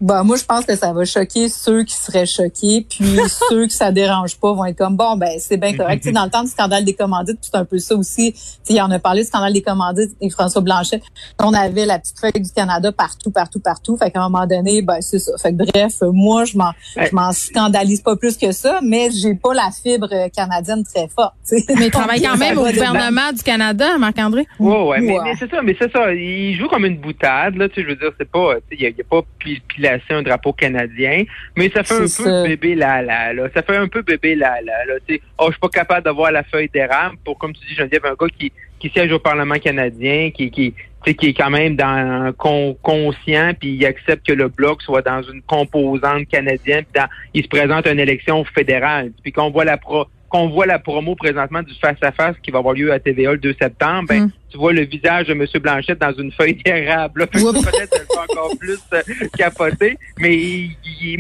Bah, 0.03 0.21
moi, 0.23 0.35
je 0.35 0.43
pense 0.43 0.65
que 0.65 0.75
ça 0.75 0.91
va 0.91 1.05
choquer 1.05 1.47
ceux 1.47 1.83
qui 1.83 1.95
seraient 1.95 2.25
choqués, 2.25 2.85
puis 2.89 3.17
ceux 3.49 3.67
que 3.67 3.71
ça 3.73 3.91
dérange 3.93 4.37
pas 4.37 4.51
vont 4.51 4.65
être 4.65 4.77
comme 4.77 4.97
bon, 4.97 5.15
ben 5.15 5.29
c'est 5.39 5.55
bien 5.55 5.75
correct. 5.77 6.01
Tu 6.03 6.09
sais, 6.09 6.13
dans 6.13 6.25
le 6.25 6.29
temps 6.29 6.43
du 6.43 6.49
scandale 6.49 6.83
des 6.83 6.93
commandites, 6.93 7.39
c'est 7.41 7.55
un 7.55 7.63
peu 7.63 7.77
ça 7.79 7.95
aussi. 7.95 8.33
Tu 8.33 8.39
sais, 8.63 8.73
il 8.73 8.81
en 8.81 8.91
a 8.91 8.99
parlé 8.99 9.21
du 9.21 9.27
scandale 9.27 9.53
des 9.53 9.61
commandites 9.61 10.11
et 10.19 10.29
François 10.29 10.61
Blanchet. 10.61 11.01
On 11.39 11.53
avait 11.53 11.85
la 11.85 11.99
petite 11.99 12.19
feuille 12.19 12.33
du 12.43 12.51
Canada 12.51 12.91
partout, 12.91 13.31
partout, 13.31 13.61
partout. 13.61 13.95
Fait 13.95 14.11
qu'à 14.11 14.19
un 14.21 14.29
moment 14.29 14.45
donné, 14.45 14.81
ben 14.81 14.97
c'est 14.99 15.19
ça. 15.19 15.31
Fait 15.37 15.53
que 15.55 15.63
bref, 15.63 15.93
moi, 16.01 16.43
je 16.43 16.57
m'en, 16.57 16.71
je 16.97 17.15
m'en 17.15 17.31
scandalise 17.31 18.01
pas 18.01 18.17
plus 18.17 18.35
que 18.37 18.51
ça, 18.51 18.81
mais 18.83 19.09
j'ai 19.09 19.35
pas 19.35 19.53
la 19.53 19.69
fibre 19.71 20.09
canadienne 20.35 20.83
très 20.83 21.07
forte. 21.07 21.33
tu 21.47 21.59
sais. 21.59 21.75
Mais 21.77 21.85
il 21.87 21.91
travaille 21.91 22.21
quand 22.23 22.35
même 22.37 22.57
au 22.57 22.65
gouvernement 22.65 23.31
du 23.31 23.41
Canada, 23.41 23.97
Marc-André. 23.97 24.45
Ouais, 24.59 24.83
ouais, 24.85 24.99
mais, 24.99 25.13
Ouais. 25.17 25.23
mais 25.23 25.33
c'est 25.39 25.49
ça, 25.49 25.61
mais 25.63 25.75
c'est 25.79 25.91
ça. 25.93 26.13
Il 26.13 26.55
joue 26.57 26.67
comme 26.67 26.83
une 26.85 26.97
boutade, 26.99 27.55
là, 27.55 27.69
tu 27.69 27.75
sais, 27.75 27.83
je 27.83 27.87
veux 27.87 27.95
dire, 27.95 28.11
c'est 28.19 28.29
pas, 28.29 28.55
tu 28.69 28.75
sais, 28.77 28.83
il 28.83 28.89
y 28.89 28.97
y 28.97 29.01
a 29.01 29.03
pas 29.09 29.21
pi- 29.39 29.61
un 30.09 30.21
drapeau 30.21 30.53
canadien, 30.53 31.23
mais 31.55 31.69
ça 31.69 31.83
fait 31.83 31.93
un 31.95 32.07
peu 32.23 32.43
bébé 32.47 32.75
là, 32.75 33.01
là, 33.01 33.33
là. 33.33 33.43
Ça 33.53 33.61
fait 33.61 33.75
un 33.77 33.87
peu 33.87 34.01
bébé 34.01 34.35
là, 34.35 34.55
là, 34.63 34.85
là. 34.85 34.93
Oh, 35.37 35.45
je 35.47 35.51
suis 35.51 35.59
pas 35.59 35.69
capable 35.69 36.03
d'avoir 36.05 36.31
la 36.31 36.43
feuille 36.43 36.69
d'érable 36.73 37.17
pour, 37.23 37.37
comme 37.37 37.53
tu 37.53 37.65
dis, 37.67 37.75
Geneviève, 37.75 38.05
un 38.05 38.15
gars 38.19 38.31
qui, 38.37 38.51
qui 38.79 38.89
siège 38.89 39.11
au 39.11 39.19
Parlement 39.19 39.55
canadien, 39.55 40.31
qui, 40.31 40.51
qui, 40.51 40.73
qui 41.03 41.27
est 41.27 41.33
quand 41.33 41.49
même 41.49 41.75
dans 41.75 42.33
con- 42.37 42.77
conscient, 42.81 43.53
puis 43.59 43.69
il 43.71 43.85
accepte 43.85 44.25
que 44.25 44.33
le 44.33 44.47
bloc 44.47 44.81
soit 44.81 45.01
dans 45.01 45.21
une 45.21 45.41
composante 45.41 46.27
canadienne, 46.27 46.83
puis 46.91 47.01
dans, 47.01 47.07
il 47.33 47.43
se 47.43 47.47
présente 47.47 47.87
à 47.87 47.91
une 47.91 47.99
élection 47.99 48.43
fédérale. 48.45 49.11
Puis 49.21 49.31
qu'on 49.31 49.49
voit 49.51 49.65
la 49.65 49.77
pro, 49.77 50.05
qu'on 50.29 50.49
voit 50.49 50.65
la 50.65 50.79
promo 50.79 51.15
présentement 51.15 51.61
du 51.61 51.73
face-à-face 51.75 52.35
qui 52.41 52.51
va 52.51 52.59
avoir 52.59 52.73
lieu 52.73 52.91
à 52.91 52.99
TVA 52.99 53.33
le 53.33 53.37
2 53.37 53.55
septembre, 53.61 54.07
ben, 54.09 54.23
Mm. 54.23 54.31
Tu 54.53 54.59
vois 54.59 54.71
le 54.71 54.83
visage 54.85 55.25
de 55.27 55.33
M. 55.33 55.45
Blanchette 55.61 55.97
dans 55.99 56.13
une 56.13 56.31
feuille 56.31 56.53
d'érable. 56.63 57.25
Peut-être 57.33 58.05
encore 58.17 58.51
plus 58.59 58.77
euh, 58.93 59.01
capoter, 59.35 59.97
mais 60.19 60.35
il, 60.37 60.71
il- 61.01 61.17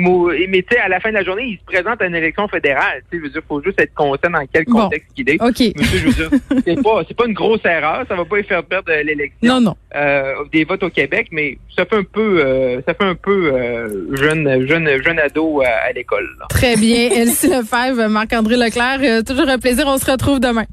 mais 0.49 0.63
à 0.83 0.87
la 0.87 0.99
fin 0.99 1.09
de 1.09 1.15
la 1.15 1.23
journée, 1.23 1.43
il 1.47 1.57
se 1.57 1.63
présente 1.65 1.99
à 2.01 2.05
une 2.05 2.13
élection 2.15 2.47
fédérale. 2.47 3.01
Tu 3.11 3.17
sais, 3.17 3.17
je 3.17 3.27
veux 3.27 3.29
dire, 3.31 3.41
faut 3.47 3.61
juste 3.63 3.79
être 3.81 3.93
conscient 3.95 4.29
dans 4.29 4.45
quel 4.53 4.65
Bon. 4.65 4.81
contexte 4.83 5.09
il 5.17 5.29
est. 5.31 5.41
OK. 5.41 5.59
Monsieur, 5.75 5.97
je 5.99 6.05
veux 6.07 6.13
dire, 6.29 6.29
c'est 6.65 6.83
pas, 6.83 7.01
c'est 7.07 7.17
pas 7.17 7.25
une 7.25 7.33
grosse 7.33 7.65
erreur, 7.65 8.05
ça 8.07 8.15
va 8.15 8.23
pas 8.25 8.37
lui 8.37 8.43
faire 8.43 8.63
perdre 8.63 8.91
l'élection 9.03 9.33
Non, 9.41 9.61
non. 9.61 9.75
euh, 9.95 10.33
des 10.51 10.63
votes 10.63 10.83
au 10.83 10.89
Québec, 10.91 11.29
mais 11.31 11.57
ça 11.75 11.85
fait 11.85 11.95
un 11.97 12.03
peu, 12.03 12.39
euh, 12.45 12.81
ça 12.87 12.93
fait 12.93 13.03
un 13.03 13.15
peu 13.15 13.51
euh, 13.53 14.15
jeune, 14.15 14.67
jeune, 14.67 15.01
jeune 15.03 15.17
ado 15.19 15.61
à, 15.61 15.67
à 15.87 15.91
l'école. 15.91 16.29
Très 16.49 16.75
bien. 16.75 17.09
Elsie 17.11 17.47
Lefebvre, 17.49 18.07
Marc-André 18.09 18.57
Leclerc, 18.57 18.99
euh, 19.01 19.21
toujours 19.23 19.49
un 19.49 19.57
plaisir. 19.57 19.85
On 19.87 19.97
se 19.97 20.09
retrouve 20.09 20.39
demain. 20.39 20.65